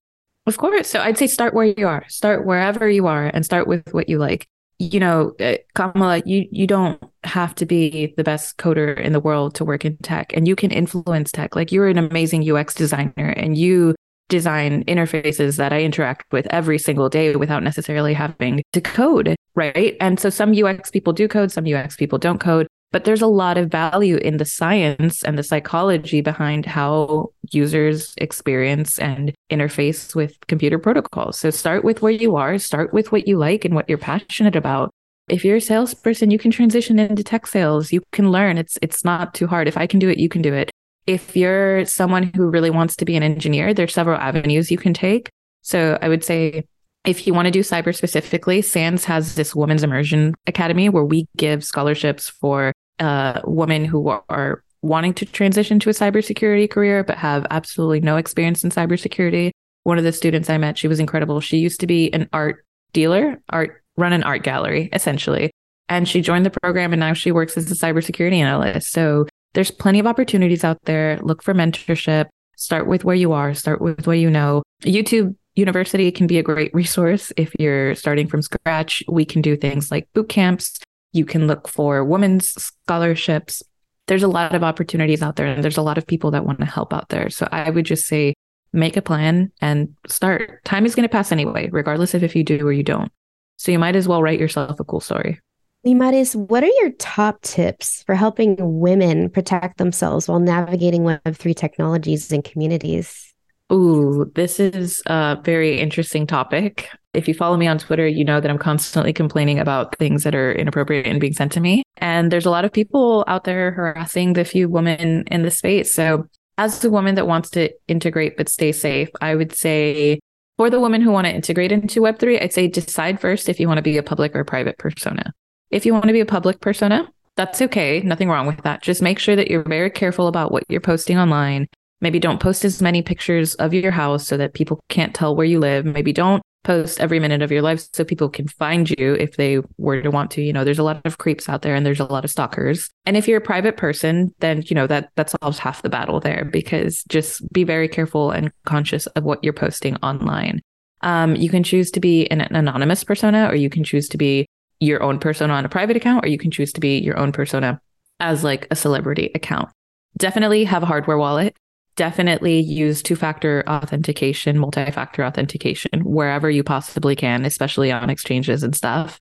Of 0.47 0.57
course. 0.57 0.88
So 0.88 1.01
I'd 1.01 1.18
say 1.18 1.27
start 1.27 1.53
where 1.53 1.66
you 1.66 1.87
are, 1.87 2.05
start 2.09 2.47
wherever 2.47 2.88
you 2.88 3.07
are, 3.07 3.27
and 3.27 3.44
start 3.44 3.66
with 3.66 3.92
what 3.92 4.09
you 4.09 4.18
like. 4.18 4.47
You 4.79 5.01
know, 5.01 5.35
uh, 5.40 5.57
Kamala, 5.75 6.23
you 6.25 6.47
you 6.51 6.66
don't 6.66 7.03
have 7.25 7.55
to 7.57 7.66
be 7.66 8.14
the 8.16 8.25
best 8.25 8.57
coder 8.57 8.99
in 8.99 9.12
the 9.12 9.21
world 9.21 9.57
to 9.57 9.64
work 9.64 9.85
in 9.85 9.97
tech, 9.99 10.33
and 10.35 10.47
you 10.47 10.57
can 10.57 10.71
influence 10.71 11.33
tech. 11.33 11.57
Like 11.57 11.73
you're 11.73 11.88
an 11.88 11.99
amazing 11.99 12.49
UX 12.51 12.75
designer, 12.75 13.35
and 13.37 13.59
you 13.59 13.94
design 14.29 14.85
interfaces 14.85 15.57
that 15.57 15.73
I 15.73 15.83
interact 15.83 16.33
with 16.33 16.47
every 16.51 16.79
single 16.79 17.09
day 17.09 17.35
without 17.37 17.62
necessarily 17.62 18.14
having 18.14 18.62
to 18.73 18.81
code, 18.81 19.37
right? 19.55 19.97
And 20.01 20.21
so 20.21 20.31
some 20.31 20.53
UX 20.53 20.91
people 20.91 21.12
do 21.12 21.29
code, 21.29 21.51
some 21.51 21.67
UX 21.67 21.97
people 21.97 22.19
don't 22.19 22.38
code, 22.38 22.67
but 22.91 23.05
there's 23.05 23.23
a 23.23 23.27
lot 23.27 23.59
of 23.59 23.71
value 23.71 24.17
in 24.17 24.38
the 24.38 24.45
science 24.45 25.23
and 25.23 25.38
the 25.38 25.43
psychology 25.43 26.21
behind 26.21 26.64
how 26.64 27.33
users 27.51 28.14
experience 28.19 28.99
and 28.99 29.35
interface 29.51 30.14
with 30.14 30.38
computer 30.47 30.79
protocols. 30.79 31.38
So 31.38 31.51
start 31.51 31.85
with 31.85 32.01
where 32.01 32.12
you 32.12 32.37
are, 32.37 32.59
start 32.59 32.95
with 32.95 33.12
what 33.12 33.29
you 33.29 33.37
like 33.37 33.64
and 33.64 33.75
what 33.75 33.88
you're 33.88 33.99
passionate 33.99 34.57
about. 34.57 34.91
If 35.29 35.45
you're 35.45 35.57
a 35.57 35.61
salesperson, 35.61 36.31
you 36.31 36.38
can 36.38 36.51
transition 36.51 36.99
into 36.99 37.23
tech 37.23 37.47
sales. 37.47 37.93
You 37.93 38.01
can 38.12 38.31
learn. 38.31 38.57
It's 38.57 38.79
it's 38.81 39.05
not 39.05 39.35
too 39.35 39.47
hard. 39.47 39.69
If 39.69 39.77
I 39.77 39.87
can 39.87 39.99
do 39.99 40.09
it, 40.09 40.17
you 40.17 40.31
can 40.31 40.41
do 40.41 40.55
it 40.55 40.71
if 41.09 41.35
you're 41.35 41.87
someone 41.87 42.31
who 42.37 42.51
really 42.51 42.68
wants 42.68 42.94
to 42.97 43.07
be 43.07 43.16
an 43.16 43.23
engineer, 43.23 43.73
there's 43.73 43.94
several 43.94 44.21
avenues 44.21 44.71
you 44.71 44.77
can 44.77 44.92
take. 44.92 45.31
So 45.62 45.99
I 46.03 46.09
would 46.09 46.23
say 46.23 46.64
if 47.07 47.27
you 47.27 47.33
want 47.33 47.47
to 47.47 47.51
do 47.51 47.61
cyber 47.61 47.97
specifically, 47.97 48.61
SANS 48.61 49.07
has 49.07 49.35
this 49.35 49.55
Women's 49.55 49.83
Immersion 49.83 50.35
Academy 50.47 50.90
where 50.90 51.07
we 51.07 51.27
give 51.35 51.64
scholarships 51.64 52.29
for 52.29 52.75
uh, 52.99 53.40
women 53.44 53.87
who 53.87 54.07
are 54.29 54.62
wanting 54.83 55.14
to 55.14 55.25
transition 55.25 55.79
to 55.81 55.88
a 55.88 55.94
cybersecurity 55.94 56.71
career 56.71 57.03
but 57.03 57.16
have 57.16 57.47
absolutely 57.51 58.01
no 58.01 58.18
experience 58.18 58.62
in 58.62 58.71
cybersecurity. 58.71 59.51
One 59.85 59.97
of 59.97 60.05
the 60.05 60.12
students 60.12 60.51
I 60.51 60.59
met, 60.59 60.77
she 60.77 60.88
was 60.88 61.01
incredible. 61.01 61.40
She 61.40 61.57
used 61.57 61.81
to 61.81 61.87
be 61.87 62.12
an 62.12 62.29
art 62.35 62.66
dealer, 62.92 63.40
art 63.49 63.83
run 63.97 64.12
an 64.12 64.25
art 64.25 64.42
gallery 64.42 64.90
essentially. 64.92 65.53
And 65.88 66.07
she 66.07 66.21
joined 66.21 66.44
the 66.44 66.51
program 66.62 66.92
and 66.92 67.01
now 67.01 67.14
she 67.14 67.33
works 67.33 67.57
as 67.57 67.71
a 67.71 67.75
cybersecurity 67.75 68.37
analyst. 68.37 68.92
So 68.92 69.27
there's 69.59 69.73
plenty 69.73 69.99
of 69.99 70.07
opportunities 70.07 70.62
out 70.62 70.79
there. 70.85 71.18
Look 71.21 71.42
for 71.42 71.53
mentorship. 71.53 72.29
Start 72.57 72.87
with 72.87 73.03
where 73.03 73.16
you 73.16 73.33
are, 73.33 73.55
start 73.55 73.81
with 73.81 74.07
what 74.07 74.21
you 74.21 74.31
know. 74.31 74.62
YouTube 74.85 75.35
University 75.57 76.12
can 76.12 76.29
be 76.29 76.38
a 76.38 76.44
great 76.44 76.73
resource 76.73 77.33
if 77.37 77.53
you're 77.59 77.97
starting 77.97 78.29
from 78.29 78.40
scratch. 78.40 79.03
We 79.09 79.25
can 79.25 79.42
do 79.42 79.57
things 79.57 79.90
like 79.90 80.09
boot 80.14 80.29
camps. 80.29 80.79
You 81.12 81.25
can 81.25 81.49
look 81.49 81.66
for 81.66 82.05
women's 82.05 82.51
scholarships. 82.51 83.61
There's 84.07 84.23
a 84.23 84.29
lot 84.29 84.55
of 84.55 84.62
opportunities 84.62 85.23
out 85.23 85.35
there, 85.35 85.47
and 85.49 85.64
there's 85.64 85.77
a 85.77 85.83
lot 85.83 85.99
of 85.99 86.07
people 86.07 86.31
that 86.31 86.44
want 86.44 86.61
to 86.61 86.64
help 86.64 86.92
out 86.92 87.09
there. 87.09 87.29
So 87.29 87.49
I 87.51 87.71
would 87.71 87.85
just 87.85 88.07
say 88.07 88.35
make 88.73 88.97
a 88.97 89.03
plan 89.03 89.51
and 89.61 89.92
start. 90.07 90.64
Time 90.64 90.87
is 90.87 90.94
going 90.94 91.09
to 91.09 91.12
pass 91.12 91.33
anyway, 91.33 91.68
regardless 91.73 92.14
of 92.14 92.23
if 92.23 92.37
you 92.37 92.44
do 92.44 92.64
or 92.64 92.71
you 92.73 92.85
don't. 92.85 93.11
So 93.57 93.73
you 93.73 93.81
might 93.81 93.97
as 93.97 94.07
well 94.07 94.23
write 94.23 94.38
yourself 94.38 94.79
a 94.79 94.85
cool 94.85 95.01
story. 95.01 95.40
Limaris, 95.88 96.37
what 96.37 96.62
are 96.62 96.70
your 96.81 96.90
top 96.98 97.40
tips 97.40 98.03
for 98.03 98.14
helping 98.14 98.57
women 98.59 99.31
protect 99.31 99.79
themselves 99.79 100.29
while 100.29 100.38
navigating 100.38 101.03
Web3 101.03 101.57
technologies 101.57 102.31
and 102.31 102.44
communities? 102.44 103.33
Ooh, 103.72 104.31
this 104.35 104.61
is 104.61 105.03
a 105.07 105.38
very 105.42 105.81
interesting 105.81 106.27
topic. 106.27 106.90
If 107.14 107.27
you 107.27 107.33
follow 107.33 107.57
me 107.57 107.66
on 107.66 107.79
Twitter, 107.79 108.07
you 108.07 108.22
know 108.22 108.38
that 108.38 108.51
I'm 108.51 108.59
constantly 108.59 109.14
complaining 109.14 109.59
about 109.59 109.96
things 109.96 110.24
that 110.24 110.35
are 110.35 110.53
inappropriate 110.53 111.07
and 111.07 111.20
being 111.20 111.33
sent 111.33 111.53
to 111.53 111.61
me. 111.61 111.83
And 111.96 112.31
there's 112.31 112.46
a 112.46 112.51
lot 112.51 112.66
of 112.66 112.72
people 112.72 113.24
out 113.27 113.44
there 113.44 113.70
harassing 113.70 114.35
the 114.35 114.44
few 114.44 114.68
women 114.68 115.24
in 115.29 115.42
the 115.42 115.51
space. 115.51 115.94
So, 115.94 116.29
as 116.59 116.85
a 116.85 116.90
woman 116.90 117.14
that 117.14 117.27
wants 117.27 117.48
to 117.51 117.70
integrate 117.87 118.37
but 118.37 118.51
stay 118.51 118.72
safe, 118.72 119.09
I 119.22 119.35
would 119.35 119.55
say 119.55 120.20
for 120.59 120.68
the 120.68 120.81
women 120.81 121.01
who 121.01 121.12
want 121.12 121.27
to 121.27 121.33
integrate 121.33 121.72
into 121.72 122.01
Web3, 122.01 122.42
I'd 122.42 122.53
say 122.53 122.68
decide 122.68 123.20
first 123.20 123.48
if 123.48 123.59
you 123.59 123.68
want 123.68 123.79
to 123.79 123.83
be 123.83 123.96
a 123.96 124.03
public 124.03 124.37
or 124.37 124.44
private 124.44 124.77
persona. 124.77 125.33
If 125.71 125.85
you 125.85 125.93
want 125.93 126.07
to 126.07 126.13
be 126.13 126.21
a 126.21 126.27
public 126.27 126.61
persona, 126.61 127.09
that's 127.37 127.61
okay. 127.63 128.01
Nothing 128.01 128.29
wrong 128.31 128.47
with 128.47 128.63
that. 128.63 128.83
Just 128.83 129.03
make 129.03 129.19
sure 129.19 129.37
that 129.37 129.51
you're 129.51 129.63
very 129.63 129.91
careful 129.91 130.27
about 130.27 130.51
what 130.51 130.65
you're 130.69 130.81
posting 130.81 131.19
online. 131.19 131.69
Maybe 132.01 132.19
don't 132.19 132.41
post 132.41 132.65
as 132.65 132.81
many 132.81 133.03
pictures 133.03 133.55
of 133.57 133.75
your 133.75 133.93
house 133.93 134.27
so 134.27 134.37
that 134.37 134.55
people 134.55 134.81
can't 134.89 135.15
tell 135.15 135.37
where 135.37 135.47
you 135.47 135.59
live. 135.59 135.85
Maybe 135.85 136.13
don't 136.13 136.43
post 136.65 137.01
every 137.01 137.19
minute 137.19 137.43
of 137.43 137.53
your 137.53 137.63
life 137.63 137.87
so 137.93 138.05
people 138.05 138.29
can 138.29 138.49
find 138.49 138.91
you 138.91 139.15
if 139.15 139.37
they 139.37 139.61
were 139.79 140.01
to 140.03 140.11
want 140.11 140.31
to. 140.33 140.43
You 140.43 140.53
know, 140.53 140.65
there's 140.65 140.79
a 140.79 140.85
lot 140.85 141.01
of 141.05 141.19
creeps 141.19 141.49
out 141.49 141.63
there 141.63 141.75
and 141.75 141.85
there's 141.85 142.01
a 142.01 142.05
lot 142.05 142.25
of 142.25 142.31
stalkers. 142.31 142.91
And 143.07 143.17
if 143.17 143.29
you're 143.29 143.39
a 143.39 143.43
private 143.43 143.77
person, 143.77 144.35
then, 144.41 144.63
you 144.67 144.75
know, 144.75 144.87
that 144.87 145.11
that 145.17 145.31
solves 145.31 145.59
half 145.59 145.83
the 145.83 145.89
battle 145.89 146.21
there 146.21 146.45
because 146.45 147.05
just 147.05 147.51
be 147.53 147.65
very 147.65 147.89
careful 147.89 148.31
and 148.31 148.53
conscious 148.65 149.07
of 149.09 149.25
what 149.25 149.43
you're 149.45 149.53
posting 149.53 149.97
online. 149.97 150.61
Um, 151.03 151.37
you 151.37 151.49
can 151.49 151.63
choose 151.63 151.91
to 151.93 152.01
be 152.01 152.27
an, 152.29 152.41
an 152.41 152.57
anonymous 152.57 153.05
persona 153.05 153.49
or 153.49 153.55
you 153.55 153.71
can 153.71 153.85
choose 153.85 154.09
to 154.09 154.19
be 154.19 154.48
your 154.81 155.03
own 155.03 155.19
persona 155.19 155.53
on 155.53 155.64
a 155.64 155.69
private 155.69 155.97
account, 155.97 156.25
or 156.25 156.29
you 156.29 156.38
can 156.38 156.51
choose 156.51 156.73
to 156.73 156.81
be 156.81 156.99
your 156.99 157.19
own 157.19 157.33
persona 157.33 157.81
as 158.21 158.45
like 158.45 158.67
a 158.71 158.77
celebrity 158.77 159.31
account. 159.35 159.69
Definitely 160.17 160.64
have 160.64 160.83
a 160.83 160.87
hardware 160.87 161.19
wallet. 161.19 161.57
Definitely 161.97 162.61
use 162.61 163.03
two 163.03 163.17
factor 163.17 163.64
authentication, 163.69 164.59
multi 164.59 164.91
factor 164.91 165.25
authentication 165.25 166.05
wherever 166.05 166.49
you 166.49 166.62
possibly 166.62 167.17
can, 167.17 167.45
especially 167.45 167.91
on 167.91 168.09
exchanges 168.09 168.62
and 168.62 168.75
stuff. 168.75 169.19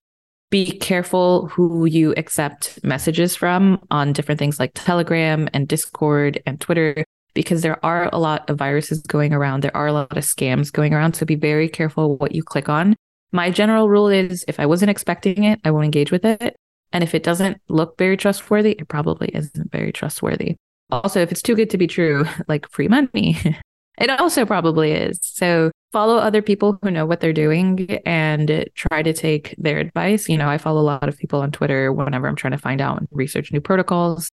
Be 0.50 0.72
careful 0.72 1.48
who 1.48 1.86
you 1.86 2.13
accept 2.15 2.80
messages 2.84 3.36
from 3.36 3.80
on 3.91 4.13
different 4.13 4.39
things 4.39 4.60
like 4.60 4.72
Telegram 4.76 5.50
and 5.54 5.67
Discord 5.67 6.41
and 6.46 6.62
Twitter, 6.62 7.04
because 7.34 7.63
there 7.63 7.84
are 7.84 8.10
a 8.13 8.20
lot 8.20 8.50
of 8.50 8.58
viruses 8.58 9.02
going 9.02 9.34
around. 9.34 9.62
There 9.62 9.76
are 9.76 9.88
a 9.88 9.93
lot 9.93 10.15
of 10.15 10.24
scams 10.24 10.72
going 10.72 10.93
around. 10.93 11.15
So 11.15 11.26
be 11.26 11.36
very 11.36 11.67
careful 11.67 12.15
what 12.17 12.34
you 12.34 12.43
click 12.43 12.70
on 12.70 12.96
my 13.32 13.52
general 13.52 13.90
rule 13.90 14.08
is 14.08 14.46
if 14.48 14.60
I 14.60 14.66
wasn't 14.66 14.92
expecting 14.92 15.44
it, 15.44 15.60
I 15.63 15.72
won't 15.72 15.86
engage 15.86 16.12
with 16.12 16.26
it. 16.26 16.56
And 16.94 17.04
if 17.04 17.13
it 17.13 17.24
doesn't 17.24 17.62
look 17.68 17.98
very 17.98 18.18
trustworthy, 18.18 18.72
it 18.72 18.88
probably 18.88 19.30
isn't 19.34 19.72
very 19.72 19.92
trustworthy. 19.92 20.56
Also, 20.90 21.20
if 21.20 21.32
it's 21.32 21.42
too 21.42 21.56
good 21.56 21.70
to 21.72 21.78
be 21.78 21.88
true, 21.88 22.26
like 22.48 22.70
free 22.70 22.88
money, 22.88 23.38
it 23.98 24.10
also 24.10 24.46
probably 24.46 24.92
is. 24.92 25.20
So 25.22 25.72
follow 25.92 26.18
other 26.18 26.42
people 26.42 26.80
who 26.82 26.92
know 26.92 27.06
what 27.06 27.20
they're 27.20 27.34
doing 27.34 28.00
and 28.06 28.70
try 28.76 29.04
to 29.04 29.13
take 29.13 29.56
their 29.58 29.80
advice. 29.80 30.30
You 30.30 30.38
know, 30.38 30.50
I 30.50 30.58
follow 30.58 30.82
a 30.82 30.84
lot 30.84 31.10
of 31.10 31.18
people 31.18 31.42
on 31.42 31.52
Twitter 31.52 31.92
whenever 31.92 32.28
I'm 32.28 32.36
trying 32.36 32.52
to 32.52 32.58
find 32.58 32.82
out 32.82 33.00
and 33.00 33.08
research 33.12 33.52
new 33.52 33.62
protocols. 33.62 34.30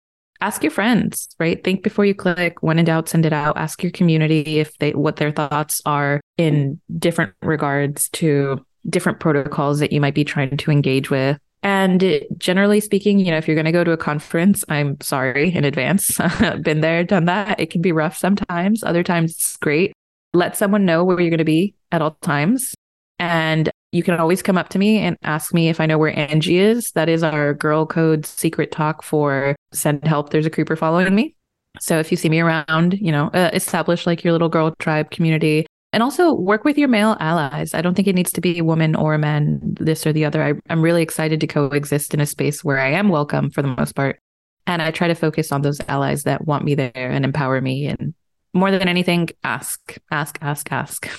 Ask 0.41 0.63
your 0.63 0.71
friends, 0.71 1.28
right? 1.38 1.62
Think 1.62 1.84
before 1.84 2.06
you 2.06 2.15
click. 2.15 2.63
When 2.63 2.80
in 2.80 2.86
doubt, 2.86 3.10
send 3.10 3.25
it 3.25 3.34
out. 3.34 3.58
Ask 3.58 3.84
your 3.84 3.91
community 3.91 4.60
if 4.60 4.78
they 4.78 4.91
what 4.91 5.17
their 5.17 5.32
thoughts 5.32 5.82
are 5.86 6.21
in 6.38 6.80
different 6.97 7.34
regards 7.41 8.08
to 8.12 8.65
different 8.87 9.19
protocols 9.19 9.79
that 9.79 9.91
you 9.91 10.01
might 10.01 10.15
be 10.15 10.23
trying 10.23 10.57
to 10.57 10.71
engage 10.71 11.09
with. 11.09 11.37
And 11.61 12.21
generally 12.37 12.79
speaking, 12.79 13.19
you 13.19 13.31
know, 13.31 13.37
if 13.37 13.47
you're 13.47 13.55
going 13.55 13.65
to 13.65 13.71
go 13.71 13.83
to 13.83 13.91
a 13.91 13.97
conference, 13.97 14.63
I'm 14.69 14.99
sorry 15.01 15.53
in 15.53 15.65
advance. 15.65 16.17
Been 16.61 16.81
there, 16.81 17.03
done 17.03 17.25
that. 17.25 17.59
It 17.59 17.69
can 17.69 17.81
be 17.81 17.91
rough 17.91 18.17
sometimes. 18.17 18.83
Other 18.83 19.03
times 19.03 19.31
it's 19.31 19.57
great. 19.57 19.91
Let 20.33 20.55
someone 20.55 20.85
know 20.85 21.03
where 21.03 21.19
you're 21.19 21.29
going 21.29 21.39
to 21.39 21.43
be 21.43 21.75
at 21.91 22.01
all 22.01 22.17
times. 22.21 22.73
And 23.17 23.69
you 23.91 24.03
can 24.03 24.19
always 24.19 24.41
come 24.41 24.57
up 24.57 24.69
to 24.69 24.79
me 24.79 24.99
and 24.99 25.17
ask 25.23 25.53
me 25.53 25.67
if 25.67 25.81
I 25.81 25.85
know 25.85 25.97
where 25.97 26.17
Angie 26.17 26.59
is. 26.59 26.91
That 26.91 27.09
is 27.09 27.23
our 27.23 27.53
girl 27.53 27.85
code 27.85 28.25
secret 28.25 28.71
talk 28.71 29.03
for 29.03 29.55
send 29.73 30.05
help. 30.05 30.29
There's 30.29 30.45
a 30.45 30.51
creeper 30.51 30.75
following 30.75 31.13
me. 31.13 31.35
So 31.79 31.99
if 31.99 32.11
you 32.11 32.17
see 32.17 32.29
me 32.29 32.39
around, 32.39 32.99
you 32.99 33.11
know, 33.11 33.27
uh, 33.33 33.49
establish 33.53 34.05
like 34.05 34.23
your 34.23 34.33
little 34.33 34.49
girl 34.49 34.73
tribe 34.79 35.11
community. 35.11 35.65
And 35.91 36.04
also 36.04 36.34
work 36.34 36.63
with 36.63 36.78
your 36.78 36.88
male 36.88 37.17
allies. 37.19 37.73
I 37.73 37.82
don't 37.82 37.95
think 37.95 38.08
it 38.08 38.15
needs 38.15 38.32
to 38.34 38.41
be 38.41 38.60
a 38.60 38.63
woman 38.63 38.95
or 38.95 39.15
a 39.15 39.19
man, 39.19 39.60
this 39.80 40.06
or 40.06 40.13
the 40.13 40.25
other. 40.25 40.43
I, 40.43 40.54
I'm 40.69 40.84
really 40.84 41.02
excited 41.02 41.41
to 41.41 41.47
coexist 41.47 42.13
in 42.13 42.19
a 42.19 42.28
space 42.28 42.63
where 42.63 42.80
I 42.80 42.91
am 42.91 43.10
welcome 43.10 43.49
for 43.49 43.63
the 43.63 43.75
most 43.75 43.95
part. 43.95 44.19
And 44.67 44.84
I 44.84 44.91
try 44.91 45.08
to 45.08 45.15
focus 45.15 45.52
on 45.52 45.63
those 45.63 45.82
allies 45.88 46.23
that 46.23 46.45
want 46.45 46.63
me 46.63 46.75
there 46.75 46.91
and 46.95 47.25
empower 47.25 47.60
me. 47.60 47.88
And 47.88 48.13
more 48.54 48.69
than 48.69 48.88
anything, 48.88 49.30
ask, 49.43 49.97
ask, 50.12 50.38
ask, 50.41 50.71
ask. 50.71 51.10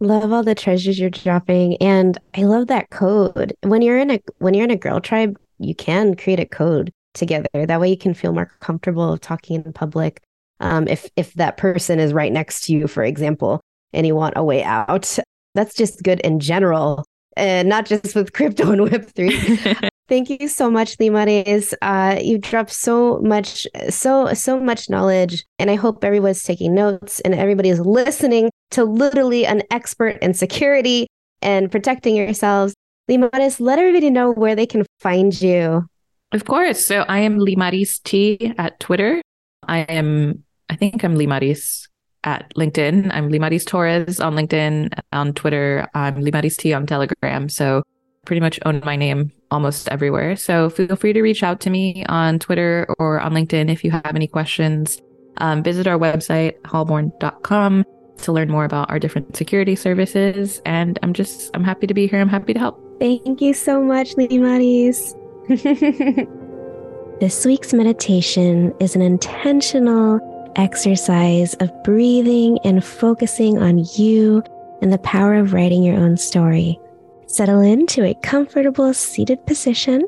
Love 0.00 0.32
all 0.32 0.44
the 0.44 0.54
treasures 0.54 0.98
you're 0.98 1.10
dropping 1.10 1.76
and 1.78 2.18
I 2.34 2.42
love 2.42 2.68
that 2.68 2.90
code. 2.90 3.52
When 3.62 3.82
you're 3.82 3.98
in 3.98 4.12
a 4.12 4.20
when 4.38 4.54
you're 4.54 4.64
in 4.64 4.70
a 4.70 4.76
girl 4.76 5.00
tribe, 5.00 5.36
you 5.58 5.74
can 5.74 6.14
create 6.14 6.38
a 6.38 6.46
code 6.46 6.92
together. 7.14 7.48
That 7.52 7.80
way 7.80 7.90
you 7.90 7.98
can 7.98 8.14
feel 8.14 8.32
more 8.32 8.52
comfortable 8.60 9.18
talking 9.18 9.64
in 9.64 9.72
public. 9.72 10.22
Um, 10.60 10.86
if 10.86 11.10
if 11.16 11.34
that 11.34 11.56
person 11.56 11.98
is 11.98 12.12
right 12.12 12.32
next 12.32 12.64
to 12.66 12.72
you, 12.72 12.86
for 12.86 13.02
example, 13.02 13.60
and 13.92 14.06
you 14.06 14.14
want 14.14 14.34
a 14.36 14.44
way 14.44 14.62
out, 14.62 15.18
that's 15.54 15.74
just 15.74 16.02
good 16.02 16.20
in 16.20 16.40
general, 16.40 17.04
and 17.36 17.68
not 17.68 17.86
just 17.86 18.14
with 18.14 18.32
crypto 18.32 18.70
and 18.70 18.90
Web 18.90 19.04
three. 19.06 19.36
Thank 20.08 20.30
you 20.30 20.48
so 20.48 20.70
much, 20.70 20.96
Limaris. 20.96 21.74
Uh, 21.82 22.18
you 22.18 22.38
dropped 22.38 22.70
so 22.70 23.18
much, 23.18 23.66
so 23.90 24.32
so 24.32 24.58
much 24.58 24.88
knowledge, 24.88 25.44
and 25.58 25.70
I 25.70 25.74
hope 25.74 26.02
everyone's 26.02 26.42
taking 26.42 26.74
notes 26.74 27.20
and 27.20 27.34
everybody 27.34 27.68
is 27.68 27.80
listening 27.80 28.50
to 28.70 28.84
literally 28.84 29.44
an 29.44 29.62
expert 29.70 30.16
in 30.22 30.32
security 30.32 31.08
and 31.42 31.70
protecting 31.70 32.16
yourselves. 32.16 32.74
Limaris, 33.10 33.60
let 33.60 33.78
everybody 33.78 34.10
know 34.10 34.32
where 34.32 34.54
they 34.54 34.66
can 34.66 34.86
find 35.00 35.40
you. 35.40 35.84
Of 36.32 36.44
course. 36.44 36.86
So 36.86 37.00
I 37.08 37.20
am 37.20 37.38
Limaris 37.38 38.02
T 38.02 38.54
at 38.58 38.80
Twitter. 38.80 39.22
I 39.66 39.80
am, 39.80 40.44
I 40.68 40.76
think 40.76 41.02
I'm 41.04 41.16
Limaris 41.16 41.88
at 42.28 42.52
LinkedIn. 42.56 43.10
I'm 43.14 43.30
Limaris 43.30 43.64
Torres 43.64 44.20
on 44.20 44.34
LinkedIn, 44.34 44.92
on 45.12 45.32
Twitter. 45.32 45.88
I'm 45.94 46.16
Limaris 46.16 46.56
T 46.58 46.74
on 46.74 46.86
Telegram. 46.86 47.48
So 47.48 47.82
pretty 48.26 48.40
much 48.40 48.60
own 48.66 48.82
my 48.84 48.96
name 48.96 49.32
almost 49.50 49.88
everywhere. 49.88 50.36
So 50.36 50.68
feel 50.68 50.94
free 50.94 51.14
to 51.14 51.22
reach 51.22 51.42
out 51.42 51.60
to 51.60 51.70
me 51.70 52.04
on 52.06 52.38
Twitter 52.38 52.86
or 52.98 53.18
on 53.18 53.32
LinkedIn 53.32 53.70
if 53.70 53.82
you 53.82 53.90
have 53.90 54.12
any 54.14 54.26
questions. 54.26 55.00
Um, 55.38 55.62
visit 55.62 55.86
our 55.86 55.98
website, 55.98 56.60
halborn.com 56.62 57.84
to 58.18 58.32
learn 58.32 58.50
more 58.50 58.66
about 58.66 58.90
our 58.90 58.98
different 58.98 59.34
security 59.34 59.74
services. 59.74 60.60
And 60.66 60.98
I'm 61.02 61.14
just, 61.14 61.50
I'm 61.54 61.64
happy 61.64 61.86
to 61.86 61.94
be 61.94 62.06
here. 62.08 62.20
I'm 62.20 62.28
happy 62.28 62.52
to 62.52 62.60
help. 62.60 62.78
Thank 63.00 63.40
you 63.40 63.54
so 63.54 63.80
much, 63.80 64.14
Limaris. 64.16 65.14
this 67.20 67.46
week's 67.46 67.72
meditation 67.72 68.74
is 68.80 68.94
an 68.94 69.00
intentional 69.00 70.20
exercise 70.58 71.54
of 71.54 71.70
breathing 71.84 72.58
and 72.64 72.84
focusing 72.84 73.58
on 73.62 73.86
you 73.96 74.42
and 74.82 74.92
the 74.92 74.98
power 74.98 75.34
of 75.34 75.52
writing 75.52 75.82
your 75.82 75.96
own 75.96 76.16
story. 76.16 76.78
Settle 77.26 77.60
into 77.60 78.04
a 78.04 78.14
comfortable 78.22 78.92
seated 78.92 79.44
position. 79.46 80.02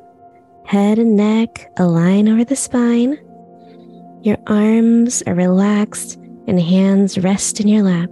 Head 0.67 0.99
and 0.99 1.17
neck 1.17 1.71
align 1.79 2.29
over 2.29 2.45
the 2.45 2.57
spine. 2.57 3.19
Your 4.23 4.37
arms 4.47 5.23
are 5.27 5.35
relaxed 5.35 6.17
and 6.47 6.61
hands 6.61 7.19
rest 7.19 7.61
in 7.61 7.69
your 7.69 7.83
lap. 7.83 8.11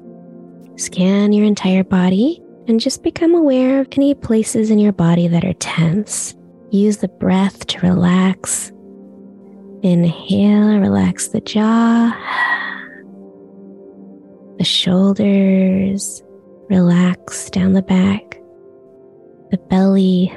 Scan 0.76 1.32
your 1.32 1.44
entire 1.44 1.84
body 1.84 2.42
and 2.66 2.80
just 2.80 3.02
become 3.02 3.34
aware 3.34 3.80
of 3.80 3.88
any 3.92 4.14
places 4.14 4.70
in 4.70 4.78
your 4.78 4.92
body 4.92 5.26
that 5.28 5.44
are 5.44 5.54
tense. 5.54 6.34
Use 6.70 6.98
the 6.98 7.08
breath 7.08 7.66
to 7.66 7.80
relax. 7.80 8.72
Inhale, 9.82 10.80
relax 10.80 11.28
the 11.28 11.40
jaw, 11.40 12.12
the 14.58 14.64
shoulders, 14.64 16.22
relax 16.68 17.48
down 17.50 17.74
the 17.74 17.82
back. 17.82 18.40
The 19.50 19.58
belly 19.70 20.32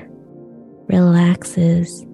relaxes. 0.87 2.05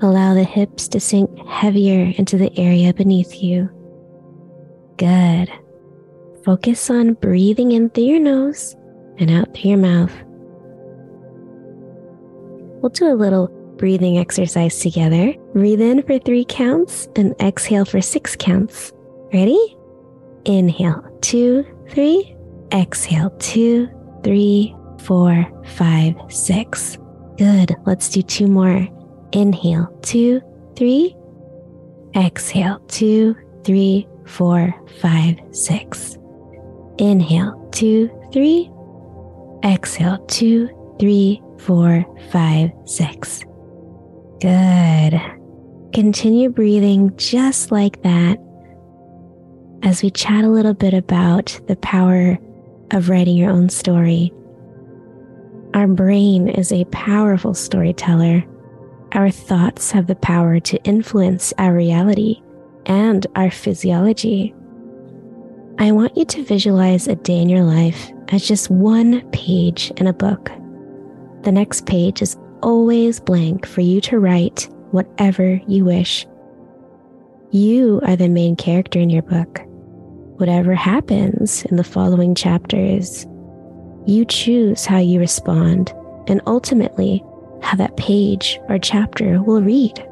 Allow 0.00 0.34
the 0.34 0.44
hips 0.44 0.88
to 0.88 0.98
sink 0.98 1.30
heavier 1.46 2.12
into 2.16 2.38
the 2.38 2.50
area 2.58 2.94
beneath 2.94 3.42
you. 3.42 3.68
Good. 4.96 5.52
Focus 6.44 6.88
on 6.88 7.14
breathing 7.14 7.72
in 7.72 7.90
through 7.90 8.04
your 8.04 8.18
nose 8.18 8.74
and 9.18 9.30
out 9.30 9.54
through 9.54 9.70
your 9.70 9.78
mouth. 9.78 10.12
We'll 12.80 12.90
do 12.90 13.12
a 13.12 13.14
little 13.14 13.48
breathing 13.80 14.18
exercise 14.18 14.78
together. 14.78 15.32
Breathe 15.54 15.80
in 15.80 16.02
for 16.02 16.18
three 16.18 16.44
counts 16.44 17.08
and 17.16 17.34
exhale 17.40 17.86
for 17.86 18.02
six 18.02 18.36
counts. 18.36 18.92
Ready? 19.32 19.76
Inhale, 20.44 21.02
two, 21.22 21.64
three. 21.88 22.36
Exhale, 22.72 23.30
two, 23.38 23.88
three, 24.22 24.76
four, 25.00 25.46
five, 25.64 26.14
six. 26.28 26.98
Good. 27.38 27.74
Let's 27.86 28.10
do 28.10 28.20
two 28.20 28.46
more. 28.46 28.86
Inhale, 29.32 29.88
two, 30.02 30.42
three. 30.76 31.16
Exhale, 32.14 32.80
two, 32.88 33.34
three, 33.64 34.06
four, 34.26 34.74
five, 35.00 35.40
six. 35.52 36.18
Inhale, 36.98 37.68
two, 37.72 38.10
three. 38.30 38.70
Exhale, 39.64 40.18
two, 40.26 40.68
three, 41.00 41.40
four, 41.58 42.04
five, 42.30 42.72
six. 42.84 43.42
Good. 44.40 45.20
Continue 45.92 46.48
breathing 46.48 47.14
just 47.16 47.70
like 47.70 48.02
that 48.02 48.38
as 49.82 50.02
we 50.02 50.10
chat 50.10 50.44
a 50.44 50.48
little 50.48 50.72
bit 50.72 50.94
about 50.94 51.60
the 51.66 51.76
power 51.76 52.38
of 52.90 53.10
writing 53.10 53.36
your 53.36 53.50
own 53.50 53.68
story. 53.68 54.32
Our 55.74 55.86
brain 55.86 56.48
is 56.48 56.72
a 56.72 56.86
powerful 56.86 57.52
storyteller. 57.52 58.42
Our 59.12 59.30
thoughts 59.30 59.90
have 59.90 60.06
the 60.06 60.16
power 60.16 60.58
to 60.60 60.82
influence 60.84 61.52
our 61.58 61.74
reality 61.74 62.40
and 62.86 63.26
our 63.36 63.50
physiology. 63.50 64.54
I 65.78 65.92
want 65.92 66.16
you 66.16 66.24
to 66.24 66.44
visualize 66.44 67.08
a 67.08 67.14
day 67.16 67.38
in 67.38 67.48
your 67.50 67.64
life 67.64 68.10
as 68.28 68.48
just 68.48 68.70
one 68.70 69.28
page 69.32 69.92
in 69.96 70.06
a 70.06 70.12
book. 70.12 70.50
The 71.42 71.52
next 71.52 71.86
page 71.86 72.22
is 72.22 72.36
always 72.62 73.20
blank 73.20 73.66
for 73.66 73.80
you 73.80 74.00
to 74.02 74.18
write 74.18 74.68
whatever 74.90 75.60
you 75.66 75.84
wish. 75.84 76.26
You 77.50 78.00
are 78.04 78.16
the 78.16 78.28
main 78.28 78.56
character 78.56 78.98
in 78.98 79.10
your 79.10 79.22
book. 79.22 79.60
Whatever 80.36 80.74
happens 80.74 81.64
in 81.66 81.76
the 81.76 81.84
following 81.84 82.34
chapters 82.34 83.26
you 84.06 84.24
choose 84.24 84.86
how 84.86 84.98
you 84.98 85.20
respond 85.20 85.92
and 86.26 86.40
ultimately 86.46 87.22
how 87.62 87.76
that 87.76 87.96
page 87.96 88.58
or 88.68 88.78
chapter 88.78 89.42
will 89.42 89.62
read. 89.62 90.04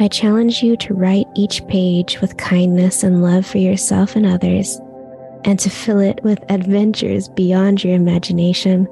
I 0.00 0.08
challenge 0.08 0.62
you 0.62 0.76
to 0.78 0.94
write 0.94 1.26
each 1.36 1.64
page 1.68 2.20
with 2.20 2.36
kindness 2.36 3.04
and 3.04 3.22
love 3.22 3.46
for 3.46 3.58
yourself 3.58 4.16
and 4.16 4.26
others, 4.26 4.80
and 5.44 5.58
to 5.60 5.70
fill 5.70 6.00
it 6.00 6.18
with 6.24 6.42
adventures 6.50 7.28
beyond 7.28 7.84
your 7.84 7.94
imagination, 7.94 8.88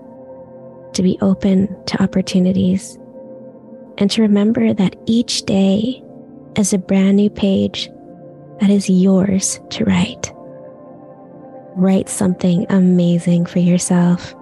to 0.95 1.03
be 1.03 1.19
open 1.21 1.69
to 1.87 2.03
opportunities, 2.03 2.99
and 3.99 4.11
to 4.11 4.23
remember 4.23 4.73
that 4.75 4.97
each 5.07 5.43
day 5.43 6.03
is 6.57 6.73
a 6.73 6.79
brand 6.79 7.17
new 7.17 7.31
page 7.31 7.89
that 8.61 8.71
is 8.71 8.89
yours 8.89 9.61
to 9.71 9.85
write 9.85 10.33
write 11.77 12.09
something 12.09 12.67
amazing 12.71 13.47
for 13.47 13.59
yourself. 13.59 14.35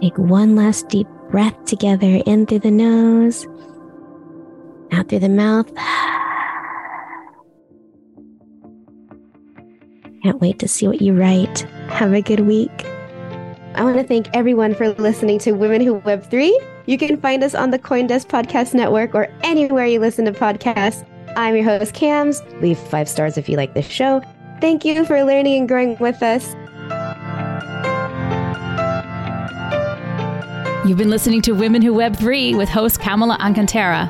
Take 0.00 0.16
one 0.18 0.56
last 0.56 0.88
deep 0.88 1.06
breath 1.30 1.64
together 1.64 2.22
in 2.26 2.46
through 2.46 2.60
the 2.60 2.70
nose, 2.70 3.46
out 4.92 5.08
through 5.08 5.20
the 5.20 5.28
mouth. 5.28 5.72
Can't 10.22 10.40
wait 10.40 10.58
to 10.58 10.68
see 10.68 10.88
what 10.88 11.00
you 11.00 11.14
write. 11.14 11.60
Have 11.88 12.12
a 12.12 12.20
good 12.20 12.40
week. 12.40 12.86
I 13.76 13.84
want 13.84 13.98
to 13.98 14.04
thank 14.04 14.34
everyone 14.34 14.74
for 14.74 14.88
listening 14.94 15.38
to 15.40 15.52
Women 15.52 15.82
Who 15.82 15.96
Web 15.96 16.24
3. 16.24 16.58
You 16.86 16.96
can 16.96 17.20
find 17.20 17.44
us 17.44 17.54
on 17.54 17.70
the 17.70 17.78
Coindesk 17.78 18.26
Podcast 18.26 18.72
Network 18.72 19.14
or 19.14 19.28
anywhere 19.42 19.84
you 19.84 20.00
listen 20.00 20.24
to 20.24 20.32
podcasts. 20.32 21.06
I'm 21.36 21.54
your 21.54 21.64
host, 21.64 21.94
Kamz. 21.94 22.40
Leave 22.62 22.78
five 22.78 23.06
stars 23.06 23.36
if 23.36 23.50
you 23.50 23.58
like 23.58 23.74
this 23.74 23.86
show. 23.86 24.22
Thank 24.62 24.86
you 24.86 25.04
for 25.04 25.22
learning 25.22 25.58
and 25.58 25.68
growing 25.68 25.98
with 25.98 26.22
us. 26.22 26.54
You've 30.88 30.96
been 30.96 31.10
listening 31.10 31.42
to 31.42 31.52
Women 31.52 31.82
Who 31.82 31.92
Web 31.92 32.16
3 32.16 32.54
with 32.54 32.70
host 32.70 32.98
Kamala 32.98 33.36
Alcantara. 33.40 34.08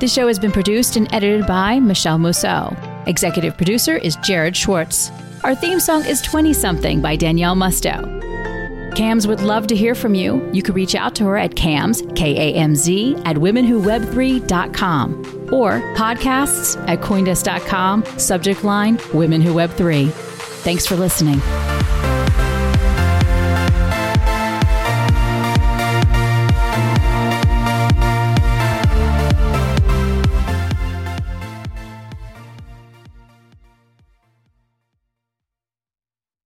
This 0.00 0.12
show 0.12 0.26
has 0.26 0.40
been 0.40 0.50
produced 0.50 0.96
and 0.96 1.06
edited 1.14 1.46
by 1.46 1.78
Michele 1.78 2.18
Musso. 2.18 2.76
Executive 3.06 3.56
producer 3.56 3.98
is 3.98 4.16
Jared 4.16 4.56
Schwartz. 4.56 5.12
Our 5.44 5.54
theme 5.54 5.78
song 5.78 6.04
is 6.06 6.20
20 6.22 6.52
Something 6.52 7.00
by 7.00 7.14
Daniele 7.14 7.54
Musto. 7.54 8.19
Kamz 8.94 9.26
would 9.26 9.40
love 9.40 9.66
to 9.68 9.76
hear 9.76 9.94
from 9.94 10.14
you. 10.14 10.48
You 10.52 10.62
can 10.62 10.74
reach 10.74 10.94
out 10.94 11.14
to 11.16 11.24
her 11.24 11.36
at 11.36 11.56
kamz, 11.56 12.02
K 12.16 12.36
A 12.36 12.54
M 12.56 12.76
Z, 12.76 13.16
at 13.24 13.36
womenwhoweb3.com 13.36 15.48
or 15.52 15.80
podcasts 15.94 16.76
at 16.88 17.00
coindesk.com, 17.00 18.04
subject 18.18 18.64
line 18.64 18.98
Women 19.12 19.40
Who 19.40 19.54
Web 19.54 19.70
3. 19.72 20.06
Thanks 20.06 20.86
for 20.86 20.96
listening. 20.96 21.40